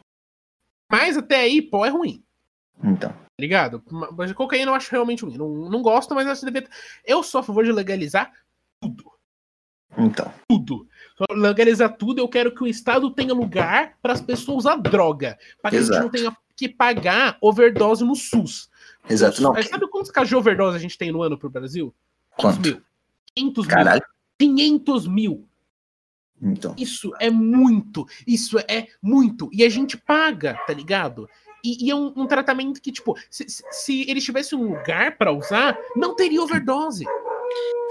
Mas 0.90 1.16
até 1.16 1.40
aí, 1.40 1.62
pó 1.62 1.86
é 1.86 1.88
ruim. 1.88 2.22
Então. 2.82 3.14
Tá 3.42 3.44
ligado? 3.44 3.82
Mas 4.16 4.32
cocaína 4.32 4.70
eu 4.70 4.74
acho 4.74 4.92
realmente 4.92 5.24
ruim. 5.24 5.36
Não, 5.36 5.48
não 5.68 5.82
gosto, 5.82 6.14
mas 6.14 6.28
acho 6.28 6.46
que 6.46 6.52
devia. 6.52 6.68
Eu 7.04 7.24
sou 7.24 7.40
a 7.40 7.42
favor 7.42 7.64
de 7.64 7.72
legalizar 7.72 8.32
tudo. 8.80 9.10
Então. 9.98 10.32
Tudo. 10.48 10.86
Legalizar 11.28 11.96
tudo, 11.96 12.20
eu 12.20 12.28
quero 12.28 12.54
que 12.54 12.62
o 12.62 12.68
Estado 12.68 13.10
tenha 13.10 13.34
lugar 13.34 13.98
para 14.00 14.12
as 14.12 14.20
pessoas 14.20 14.58
usar 14.58 14.76
droga. 14.76 15.36
Para 15.60 15.72
que 15.72 15.78
Exato. 15.78 15.92
a 15.92 15.94
gente 15.94 16.04
não 16.04 16.10
tenha 16.10 16.36
que 16.56 16.68
pagar 16.68 17.36
overdose 17.40 18.04
no 18.04 18.14
SUS. 18.14 18.70
Exato. 19.10 19.42
Não, 19.42 19.60
sabe 19.60 19.88
quantos 19.88 20.12
casos 20.12 20.28
de 20.28 20.36
overdose 20.36 20.76
a 20.76 20.80
gente 20.80 20.96
tem 20.96 21.10
no 21.10 21.20
ano 21.20 21.36
pro 21.36 21.50
Brasil? 21.50 21.92
Quanto? 22.36 22.60
mil. 22.60 22.80
500 23.34 23.66
Caralho. 23.66 24.02
mil. 24.40 24.54
500 24.54 25.06
mil. 25.08 25.48
Então. 26.40 26.76
Isso 26.78 27.12
é 27.18 27.28
muito. 27.28 28.06
Isso 28.24 28.56
é 28.68 28.86
muito. 29.02 29.50
E 29.52 29.64
a 29.64 29.68
gente 29.68 29.96
paga, 29.96 30.54
tá 30.64 30.72
ligado? 30.72 31.28
E, 31.64 31.86
e 31.86 31.90
é 31.90 31.94
um, 31.94 32.12
um, 32.16 32.26
tratamento 32.26 32.80
que, 32.80 32.90
tipo, 32.90 33.16
se, 33.30 33.46
se 33.48 34.10
eles 34.10 34.24
tivessem 34.24 34.58
um 34.58 34.74
lugar 34.74 35.16
para 35.16 35.32
usar, 35.32 35.78
não 35.94 36.16
teria 36.16 36.42
overdose. 36.42 37.04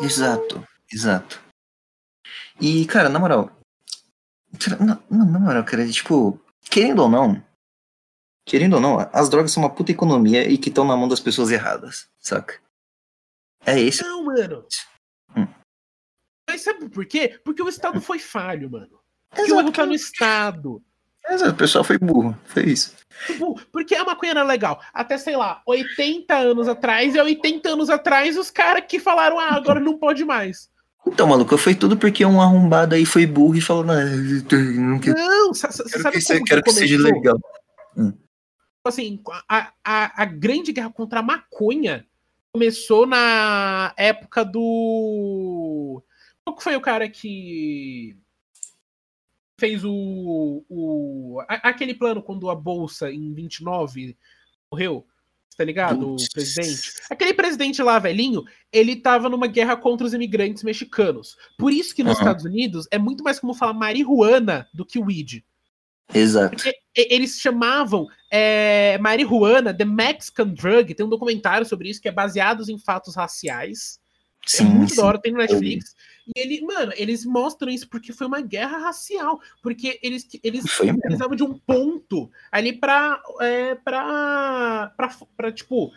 Exato, 0.01 0.65
exato. 0.91 1.41
E, 2.59 2.85
cara, 2.85 3.07
na 3.07 3.19
moral. 3.19 3.49
Na, 4.79 5.01
na 5.09 5.39
moral, 5.39 5.63
cara, 5.63 5.89
tipo, 5.89 6.37
querendo 6.69 7.01
ou 7.03 7.09
não, 7.09 7.41
querendo 8.45 8.73
ou 8.73 8.81
não, 8.81 8.97
as 9.13 9.29
drogas 9.29 9.51
são 9.51 9.63
uma 9.63 9.73
puta 9.73 9.91
economia 9.91 10.49
e 10.49 10.57
que 10.57 10.69
estão 10.69 10.83
na 10.83 10.97
mão 10.97 11.07
das 11.07 11.21
pessoas 11.21 11.51
erradas, 11.51 12.09
saca? 12.19 12.59
É 13.65 13.79
esse. 13.79 14.03
Não, 14.03 14.25
mano. 14.25 14.67
Hum. 15.35 15.47
Mas 16.49 16.61
sabe 16.61 16.89
por 16.89 17.05
quê? 17.05 17.39
Porque 17.45 17.61
o 17.61 17.69
Estado 17.69 17.99
hum. 17.99 18.01
foi 18.01 18.19
falho, 18.19 18.69
mano. 18.69 18.99
Porque 19.29 19.53
o 19.53 19.59
erro 19.59 19.71
tá 19.71 19.85
no 19.85 19.93
Estado. 19.93 20.83
O 21.29 21.53
pessoal 21.53 21.83
foi 21.83 21.97
burro, 21.97 22.37
foi 22.45 22.63
isso. 22.65 22.93
Porque 23.71 23.95
a 23.95 24.03
maconha 24.03 24.31
era 24.31 24.43
legal. 24.43 24.81
Até, 24.93 25.17
sei 25.17 25.35
lá, 25.35 25.61
80 25.65 26.35
anos 26.35 26.67
atrás, 26.67 27.15
e 27.15 27.19
80 27.19 27.69
anos 27.69 27.89
atrás, 27.89 28.37
os 28.37 28.49
caras 28.49 28.83
que 28.87 28.99
falaram, 28.99 29.39
ah, 29.39 29.55
agora 29.55 29.79
não 29.79 29.97
pode 29.97 30.25
mais. 30.25 30.69
Então, 31.05 31.27
maluco, 31.27 31.57
foi 31.57 31.73
tudo 31.73 31.97
porque 31.97 32.25
um 32.25 32.41
arrombado 32.41 32.95
aí 32.95 33.05
foi 33.05 33.25
burro 33.25 33.55
e 33.55 33.61
falou, 33.61 33.83
não, 33.83 33.95
não, 33.95 34.99
quero, 34.99 35.17
não 35.17 35.53
sabe 35.53 36.19
que, 36.19 36.25
como 36.25 36.45
quero 36.45 36.63
que, 36.63 36.69
que 36.69 36.75
seja 36.75 36.97
legal. 36.97 37.39
Hum. 37.97 38.13
Assim, 38.83 39.21
a, 39.47 39.71
a, 39.83 40.23
a 40.23 40.25
grande 40.25 40.71
guerra 40.71 40.91
contra 40.91 41.19
a 41.19 41.23
maconha 41.23 42.05
começou 42.51 43.05
na 43.05 43.93
época 43.95 44.43
do. 44.43 46.03
Qual 46.43 46.55
que 46.55 46.63
foi 46.63 46.75
o 46.75 46.81
cara 46.81 47.07
que 47.07 48.17
fez 49.61 49.85
o, 49.85 50.65
o 50.67 51.39
aquele 51.47 51.93
plano 51.93 52.23
quando 52.23 52.49
a 52.49 52.55
bolsa 52.55 53.11
em 53.11 53.31
29 53.31 54.17
morreu? 54.71 55.05
Tá 55.55 55.63
ligado? 55.63 56.15
O 56.15 56.17
presidente. 56.33 56.93
Aquele 57.11 57.33
presidente 57.35 57.83
lá, 57.83 57.99
velhinho, 57.99 58.43
ele 58.73 58.95
tava 58.95 59.29
numa 59.29 59.45
guerra 59.45 59.77
contra 59.77 60.07
os 60.07 60.15
imigrantes 60.15 60.63
mexicanos. 60.63 61.37
Por 61.59 61.71
isso 61.71 61.93
que 61.93 62.03
nos 62.03 62.13
uhum. 62.13 62.21
Estados 62.21 62.45
Unidos 62.45 62.87
é 62.89 62.97
muito 62.97 63.23
mais 63.23 63.39
como 63.39 63.53
falar 63.53 63.73
marihuana 63.73 64.67
do 64.73 64.83
que 64.83 64.97
weed. 64.97 65.45
Exato. 66.11 66.55
Porque 66.55 66.75
eles 66.95 67.39
chamavam 67.39 68.07
é, 68.31 68.97
marihuana 68.97 69.73
The 69.73 69.85
Mexican 69.85 70.47
Drug. 70.47 70.95
Tem 70.95 71.05
um 71.05 71.09
documentário 71.09 71.67
sobre 71.67 71.87
isso 71.89 72.01
que 72.01 72.09
é 72.09 72.11
baseado 72.11 72.63
em 72.67 72.79
fatos 72.79 73.15
raciais. 73.15 73.99
É 74.43 74.57
sim, 74.57 74.65
é 74.65 74.67
muito 74.67 74.89
sim. 74.89 74.95
da 74.95 75.05
hora, 75.05 75.21
tem 75.21 75.31
no 75.31 75.37
Netflix. 75.37 75.95
E 76.35 76.39
ele, 76.39 76.61
mano, 76.61 76.93
eles 76.95 77.25
mostram 77.25 77.71
isso 77.71 77.89
porque 77.89 78.13
foi 78.13 78.27
uma 78.27 78.41
guerra 78.41 78.77
racial. 78.77 79.39
Porque 79.61 79.99
eles, 80.01 80.27
eles 80.43 80.63
precisavam 81.01 81.35
de 81.35 81.43
um 81.43 81.57
ponto 81.57 82.31
ali 82.51 82.73
pra, 82.73 83.21
é, 83.39 83.75
pra, 83.75 84.93
pra, 84.95 85.09
pra, 85.35 85.51
tipo. 85.51 85.91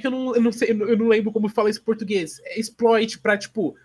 Eu 0.00 0.10
não, 0.10 0.34
eu 0.36 0.42
não 0.42 0.52
sei, 0.52 0.70
eu 0.70 0.96
não 0.96 1.08
lembro 1.08 1.32
como 1.32 1.48
fala 1.48 1.70
isso 1.70 1.80
em 1.80 1.84
português. 1.84 2.40
É 2.44 2.58
exploit 2.58 3.18
pra, 3.20 3.36
tipo. 3.36 3.76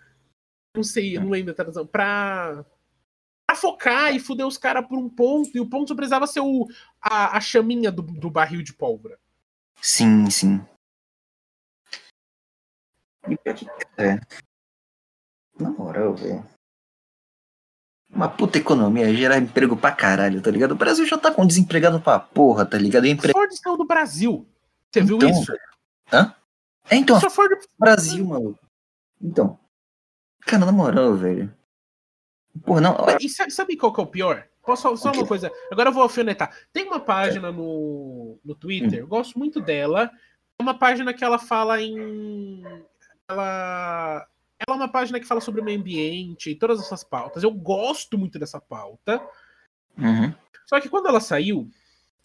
Não 0.76 0.82
sei, 0.82 1.16
eu 1.16 1.22
não 1.22 1.30
lembro 1.30 1.52
a 1.52 1.54
tradução. 1.54 1.86
Pra 1.86 2.64
pra 3.46 3.56
focar 3.56 4.14
e 4.14 4.18
fuder 4.18 4.46
os 4.46 4.58
caras 4.58 4.86
por 4.86 4.98
um 4.98 5.08
ponto, 5.08 5.50
e 5.54 5.60
o 5.60 5.68
ponto 5.68 5.94
precisava 5.94 6.26
ser 6.26 6.40
o, 6.40 6.66
a, 7.00 7.36
a 7.36 7.40
chaminha 7.40 7.92
do, 7.92 8.02
do 8.02 8.30
barril 8.30 8.62
de 8.62 8.72
pólvora. 8.72 9.18
Sim, 9.80 10.28
sim. 10.30 10.66
É. 13.96 14.18
Na 15.58 15.70
moral, 15.70 16.14
velho. 16.14 16.44
Uma 18.10 18.28
puta 18.28 18.58
economia, 18.58 19.12
gerar 19.14 19.38
emprego 19.38 19.76
pra 19.76 19.90
caralho, 19.90 20.40
tá 20.40 20.50
ligado? 20.50 20.72
O 20.72 20.76
Brasil 20.76 21.04
já 21.06 21.18
tá 21.18 21.32
com 21.32 21.46
desempregado 21.46 22.00
pra 22.00 22.20
porra, 22.20 22.64
tá 22.64 22.78
ligado? 22.78 23.06
Empre... 23.06 23.32
Ford 23.32 23.52
saiu 23.52 23.76
do 23.76 23.84
Brasil. 23.84 24.46
Você 24.90 25.00
então, 25.00 25.18
viu 25.18 25.28
isso? 25.28 25.52
Hã? 26.12 26.34
É, 26.88 26.96
então. 26.96 27.18
Só 27.18 27.28
Ford... 27.28 27.58
Brasil, 27.78 28.24
maluco. 28.24 28.60
Então. 29.20 29.58
Cara, 30.42 30.66
na 30.66 30.72
moral, 30.72 31.14
velho. 31.14 31.52
Porra, 32.64 32.80
não. 32.80 32.96
E 33.20 33.28
sabe 33.28 33.76
qual 33.76 33.92
que 33.92 34.00
é 34.00 34.04
o 34.04 34.06
pior? 34.06 34.46
Posso 34.62 34.96
só 34.96 35.12
uma 35.12 35.26
coisa? 35.26 35.52
Agora 35.70 35.90
eu 35.90 35.92
vou 35.92 36.02
alfinetar. 36.02 36.56
Tem 36.72 36.84
uma 36.84 37.00
página 37.00 37.52
no, 37.52 38.38
no 38.44 38.54
Twitter, 38.54 39.00
hum. 39.00 39.02
eu 39.02 39.06
gosto 39.06 39.38
muito 39.38 39.60
dela. 39.60 40.10
É 40.58 40.62
uma 40.62 40.78
página 40.78 41.12
que 41.12 41.24
ela 41.24 41.38
fala 41.38 41.80
em. 41.82 42.62
Ela. 43.28 44.26
Ela 44.66 44.76
é 44.76 44.80
uma 44.80 44.90
página 44.90 45.20
que 45.20 45.26
fala 45.26 45.40
sobre 45.40 45.60
o 45.60 45.64
meio 45.64 45.78
ambiente 45.78 46.50
e 46.50 46.54
todas 46.54 46.80
essas 46.80 47.04
pautas. 47.04 47.42
Eu 47.42 47.50
gosto 47.50 48.16
muito 48.18 48.38
dessa 48.38 48.60
pauta. 48.60 49.20
Uhum. 49.98 50.32
Só 50.66 50.80
que 50.80 50.88
quando 50.88 51.08
ela 51.08 51.20
saiu, 51.20 51.68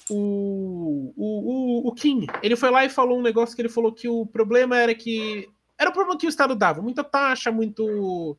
o, 0.10 1.14
o, 1.16 1.86
o, 1.86 1.88
o 1.88 1.94
Kim, 1.94 2.26
ele 2.42 2.56
foi 2.56 2.72
lá 2.72 2.86
e 2.86 2.90
falou 2.90 3.20
um 3.20 3.24
negócio 3.24 3.56
que 3.56 3.62
ele 3.62 3.70
falou 3.70 3.92
que 3.92 4.08
o 4.08 4.26
problema 4.26 4.78
era 4.78 4.96
que. 4.96 5.50
Era 5.78 5.90
o 5.90 5.94
problema 5.94 6.18
que 6.18 6.26
o 6.26 6.30
Estado 6.30 6.56
dava. 6.56 6.82
Muita 6.82 7.04
taxa, 7.04 7.52
muito 7.52 8.38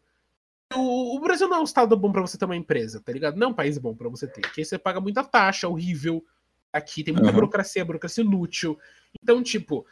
o, 0.74 1.16
o, 1.16 1.20
Brasil 1.20 1.48
não 1.48 1.56
é 1.56 1.60
um 1.60 1.64
estado 1.64 1.96
bom 1.96 2.12
para 2.12 2.20
você 2.20 2.38
ter 2.38 2.44
uma 2.44 2.56
empresa, 2.56 3.00
tá 3.00 3.12
ligado? 3.12 3.36
Não 3.36 3.48
é 3.48 3.50
um 3.50 3.54
país 3.54 3.76
bom 3.76 3.94
para 3.94 4.08
você 4.08 4.26
ter. 4.26 4.40
Porque 4.42 4.64
você 4.64 4.78
paga 4.78 5.00
muita 5.00 5.24
taxa, 5.24 5.68
horrível. 5.68 6.24
Aqui 6.72 7.02
tem 7.02 7.12
muita 7.12 7.28
uhum. 7.28 7.34
burocracia, 7.34 7.84
burocracia 7.84 8.22
inútil. 8.22 8.78
Então, 9.20 9.42
tipo, 9.42 9.84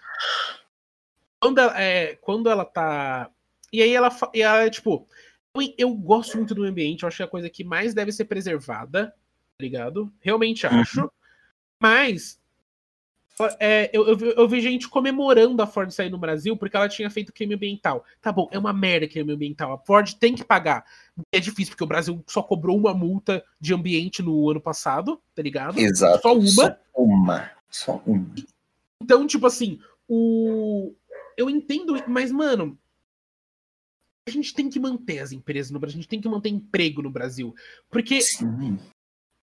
quando 1.41 1.59
ela, 1.59 1.81
é, 1.81 2.15
quando 2.17 2.49
ela 2.49 2.65
tá. 2.65 3.29
E 3.73 3.83
aí 3.83 3.95
ela, 3.95 4.09
e 4.35 4.43
ela 4.43 4.71
tipo, 4.71 5.07
eu, 5.55 5.75
eu, 5.77 5.95
gosto 5.95 6.37
muito 6.37 6.55
do 6.55 6.65
ambiente, 6.65 7.03
eu 7.03 7.09
acho 7.09 7.19
que 7.19 7.23
é 7.23 7.27
a 7.27 7.29
coisa 7.29 7.51
que 7.51 7.65
mais 7.65 7.95
deve 7.95 8.13
ser 8.13 8.25
preservada, 8.25 9.09
tá 9.09 9.63
ligado? 9.63 10.13
Realmente 10.21 10.67
acho. 10.67 11.03
Uhum. 11.03 11.11
Mas 11.81 12.39
é, 13.61 13.89
eu, 13.93 14.07
eu, 14.07 14.19
eu, 14.19 14.49
vi 14.49 14.61
gente 14.61 14.89
comemorando 14.89 15.63
a 15.63 15.67
Ford 15.67 15.91
sair 15.91 16.11
no 16.11 16.19
Brasil 16.19 16.57
porque 16.57 16.77
ela 16.77 16.89
tinha 16.89 17.09
feito 17.11 17.33
crime 17.33 17.55
ambiental. 17.55 18.05
Tá 18.21 18.33
bom, 18.33 18.49
é 18.51 18.59
uma 18.59 18.73
merda 18.73 19.07
crime 19.07 19.33
ambiental. 19.33 19.73
A 19.73 19.79
Ford 19.79 20.13
tem 20.15 20.35
que 20.35 20.45
pagar. 20.45 20.85
É 21.31 21.39
difícil, 21.39 21.73
porque 21.73 21.85
o 21.85 21.89
Brasil 21.89 22.23
só 22.27 22.43
cobrou 22.43 22.77
uma 22.77 22.93
multa 22.93 23.45
de 23.61 23.73
ambiente 23.73 24.23
no 24.23 24.51
ano 24.51 24.61
passado, 24.61 25.21
tá 25.35 25.43
ligado? 25.43 25.79
Exato. 25.79 26.23
Só 26.23 26.35
uma. 26.35 26.49
Só 26.51 26.79
uma. 26.97 27.51
Só 27.71 28.03
uma. 28.07 28.35
Então, 29.01 29.27
tipo 29.27 29.47
assim, 29.47 29.79
o. 30.09 30.93
Eu 31.37 31.49
entendo, 31.49 31.95
mas, 32.09 32.33
mano, 32.33 32.77
a 34.29 34.33
gente 34.33 34.55
tem 34.55 34.69
que 34.69 34.79
manter 34.79 35.21
as 35.21 35.33
empresas 35.33 35.71
no 35.71 35.79
Brasil, 35.79 35.99
a 35.99 36.01
gente 36.01 36.09
tem 36.09 36.21
que 36.21 36.29
manter 36.29 36.49
emprego 36.51 37.03
no 37.03 37.11
Brasil. 37.11 37.55
Porque. 37.91 38.21
Sim. 38.21 38.79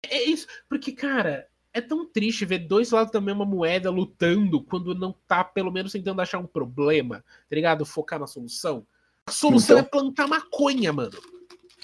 É 0.09 0.23
isso. 0.23 0.45
Porque, 0.69 0.91
cara, 0.91 1.47
é 1.73 1.81
tão 1.81 2.05
triste 2.05 2.45
ver 2.45 2.59
dois 2.59 2.91
lados 2.91 3.11
da 3.11 3.19
mesma 3.19 3.45
moeda 3.45 3.89
lutando 3.89 4.63
quando 4.63 4.95
não 4.95 5.13
tá, 5.27 5.43
pelo 5.43 5.71
menos, 5.71 5.91
tentando 5.91 6.21
achar 6.21 6.39
um 6.39 6.45
problema, 6.45 7.23
tá 7.49 7.55
ligado? 7.55 7.85
Focar 7.85 8.19
na 8.19 8.27
solução. 8.27 8.85
A 9.27 9.31
solução 9.31 9.79
então... 9.79 9.85
é 9.85 9.89
plantar 9.89 10.27
maconha, 10.27 10.93
mano. 10.93 11.17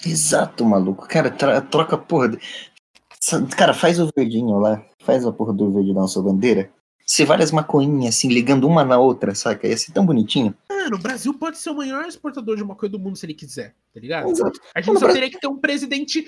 Exato, 0.04 0.64
maluco. 0.64 1.06
Cara, 1.06 1.30
troca 1.60 1.98
porra. 1.98 2.30
De... 2.30 2.38
Cara, 3.56 3.74
faz 3.74 4.00
o 4.00 4.10
verdinho 4.16 4.58
lá. 4.58 4.84
Faz 5.00 5.26
a 5.26 5.32
porra 5.32 5.52
do 5.52 5.72
verde 5.72 5.92
da 5.92 6.00
nossa 6.00 6.22
bandeira. 6.22 6.70
Se 7.04 7.24
várias 7.24 7.52
maconhinhas 7.52 8.16
assim, 8.16 8.28
ligando 8.28 8.66
uma 8.66 8.84
na 8.84 8.98
outra, 8.98 9.34
saca? 9.34 9.68
Ia 9.68 9.76
ser 9.76 9.92
tão 9.92 10.06
bonitinho. 10.06 10.54
Mano, 10.82 10.96
o 10.96 11.00
Brasil 11.00 11.32
pode 11.34 11.58
ser 11.58 11.70
o 11.70 11.76
maior 11.76 12.06
exportador 12.06 12.56
de 12.56 12.64
maconha 12.64 12.90
do 12.90 12.98
mundo 12.98 13.16
se 13.16 13.24
ele 13.24 13.34
quiser, 13.34 13.74
tá 13.94 14.00
ligado? 14.00 14.28
Exato. 14.28 14.60
A 14.74 14.80
gente 14.80 14.98
só 14.98 15.12
teria 15.12 15.30
que 15.30 15.38
ter 15.38 15.46
um 15.46 15.58
presidente 15.58 16.26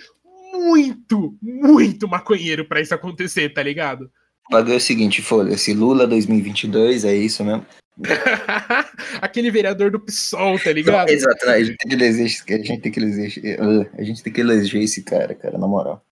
muito, 0.52 1.36
muito 1.42 2.06
maconheiro 2.06 2.64
para 2.64 2.80
isso 2.80 2.94
acontecer, 2.94 3.52
tá 3.52 3.62
ligado? 3.62 4.10
O 4.48 4.52
bagulho 4.52 4.74
é 4.74 4.76
o 4.76 4.80
seguinte, 4.80 5.22
foda-se, 5.22 5.74
Lula 5.74 6.06
2022, 6.06 7.04
é 7.04 7.16
isso 7.16 7.44
mesmo? 7.44 7.66
Aquele 9.20 9.50
vereador 9.50 9.90
do 9.90 9.98
PSOL, 9.98 10.56
tá 10.60 10.72
ligado? 10.72 11.08
Exato, 11.08 11.48
a 11.48 11.58
gente 11.60 11.76
tem 11.76 11.88
que 11.88 11.94
eleger, 11.96 12.26
a 12.26 12.64
gente 12.64 12.80
tem 12.80 12.92
que 12.92 13.00
eleger, 13.00 13.60
a 13.98 14.02
gente 14.02 14.22
tem 14.22 14.32
que 14.32 14.40
eleger 14.40 14.82
esse 14.82 15.02
cara, 15.02 15.34
cara, 15.34 15.58
na 15.58 15.66
moral. 15.66 16.04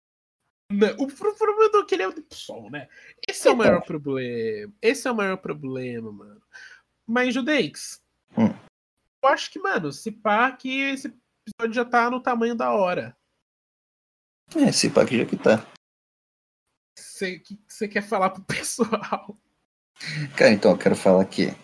Não, 0.68 0.88
o 0.98 1.06
problema 1.06 1.78
é 1.80 1.84
que 1.84 1.94
ele 1.94 2.02
é 2.02 2.10
do 2.10 2.22
PSOL, 2.22 2.70
né? 2.70 2.88
Esse 3.28 3.46
é 3.46 3.52
o 3.52 3.56
maior 3.56 3.82
problema. 3.82 4.72
Esse 4.82 5.06
é 5.06 5.12
o 5.12 5.14
maior 5.14 5.36
problema, 5.36 6.10
mano. 6.10 6.40
Mas, 7.06 7.34
Judeix, 7.34 8.01
hum. 8.36 8.54
eu 9.22 9.28
acho 9.28 9.50
que, 9.50 9.58
mano, 9.58 9.92
se 9.92 10.10
pá 10.10 10.52
que 10.52 10.80
esse 10.80 11.08
episódio 11.08 11.74
já 11.74 11.84
tá 11.84 12.10
no 12.10 12.22
tamanho 12.22 12.54
da 12.54 12.70
hora. 12.72 13.16
É, 14.56 14.70
se 14.72 14.90
pá 14.90 15.04
que 15.04 15.18
já 15.18 15.26
que 15.26 15.36
tá. 15.36 15.66
O 16.96 17.40
que 17.40 17.58
você 17.68 17.86
quer 17.86 18.02
falar 18.02 18.30
pro 18.30 18.42
pessoal? 18.44 19.38
Cara, 20.36 20.50
então 20.50 20.72
eu 20.72 20.78
quero 20.78 20.96
falar 20.96 21.24
que, 21.24 21.54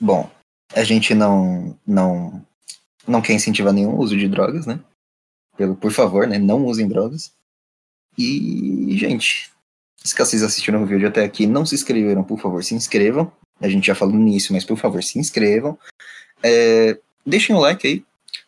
bom, 0.00 0.30
a 0.74 0.82
gente 0.82 1.14
não 1.14 1.78
não 1.86 2.44
não 3.06 3.22
quer 3.22 3.34
incentivar 3.34 3.72
nenhum 3.72 3.96
uso 3.96 4.16
de 4.16 4.28
drogas, 4.28 4.66
né? 4.66 4.82
Pelo, 5.56 5.76
por 5.76 5.92
favor, 5.92 6.26
né? 6.26 6.38
Não 6.38 6.64
usem 6.66 6.88
drogas. 6.88 7.32
E, 8.18 8.96
gente, 8.96 9.52
se 9.96 10.16
vocês 10.16 10.42
assistiram 10.42 10.82
o 10.82 10.86
vídeo 10.86 11.08
até 11.08 11.24
aqui 11.24 11.46
não 11.46 11.64
se 11.64 11.74
inscreveram, 11.74 12.24
por 12.24 12.38
favor, 12.38 12.62
se 12.64 12.74
inscrevam. 12.74 13.32
A 13.60 13.68
gente 13.68 13.86
já 13.86 13.94
falou 13.94 14.14
nisso, 14.14 14.52
mas 14.52 14.64
por 14.64 14.76
favor, 14.76 15.02
se 15.02 15.18
inscrevam. 15.18 15.78
É, 16.42 16.98
deixem 17.24 17.54
o 17.54 17.58
like 17.58 17.86
aí, 17.86 18.04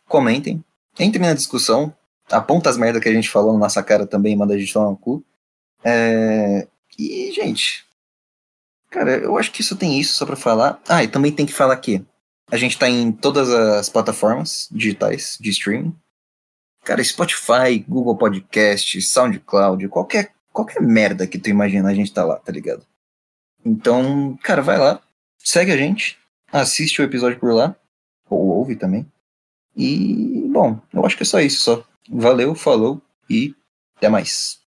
comentem, 0.06 0.62
entrem 0.98 1.26
na 1.26 1.34
discussão, 1.34 1.94
aponta 2.30 2.68
as 2.68 2.76
merdas 2.76 3.02
que 3.02 3.08
a 3.08 3.12
gente 3.12 3.30
falou 3.30 3.52
na 3.52 3.60
nossa 3.60 3.82
cara 3.82 4.06
também, 4.06 4.36
manda 4.36 4.54
a 4.54 4.58
gente 4.58 4.72
tomar 4.72 4.90
no 4.90 4.96
cu. 4.96 5.24
É, 5.82 6.66
e, 6.98 7.32
gente, 7.32 7.86
cara, 8.90 9.16
eu 9.16 9.38
acho 9.38 9.52
que 9.52 9.60
isso 9.60 9.76
tem 9.76 9.98
isso 9.98 10.14
só 10.14 10.26
pra 10.26 10.36
falar. 10.36 10.80
Ah, 10.88 11.02
e 11.02 11.08
também 11.08 11.32
tem 11.32 11.46
que 11.46 11.52
falar 11.52 11.76
que 11.76 12.04
a 12.50 12.56
gente 12.56 12.78
tá 12.78 12.88
em 12.88 13.12
todas 13.12 13.50
as 13.50 13.88
plataformas 13.88 14.68
digitais 14.70 15.38
de 15.40 15.50
streaming. 15.50 15.94
Cara, 16.84 17.04
Spotify, 17.04 17.84
Google 17.86 18.16
Podcast, 18.16 19.00
SoundCloud, 19.02 19.88
qualquer, 19.88 20.32
qualquer 20.52 20.80
merda 20.80 21.26
que 21.26 21.38
tu 21.38 21.50
imagina, 21.50 21.90
a 21.90 21.94
gente 21.94 22.12
tá 22.12 22.24
lá, 22.24 22.36
tá 22.36 22.50
ligado? 22.50 22.86
Então, 23.64 24.38
cara, 24.42 24.62
vai 24.62 24.78
lá, 24.78 25.00
segue 25.38 25.72
a 25.72 25.76
gente, 25.76 26.18
assiste 26.52 27.00
o 27.00 27.04
episódio 27.04 27.38
por 27.38 27.52
lá, 27.52 27.76
ou 28.28 28.46
ouve 28.48 28.76
também. 28.76 29.06
E, 29.76 30.48
bom, 30.50 30.80
eu 30.92 31.04
acho 31.04 31.16
que 31.16 31.22
é 31.22 31.26
só 31.26 31.40
isso, 31.40 31.60
só. 31.60 31.84
Valeu, 32.10 32.54
falou 32.54 33.02
e 33.28 33.54
até 33.96 34.08
mais. 34.08 34.56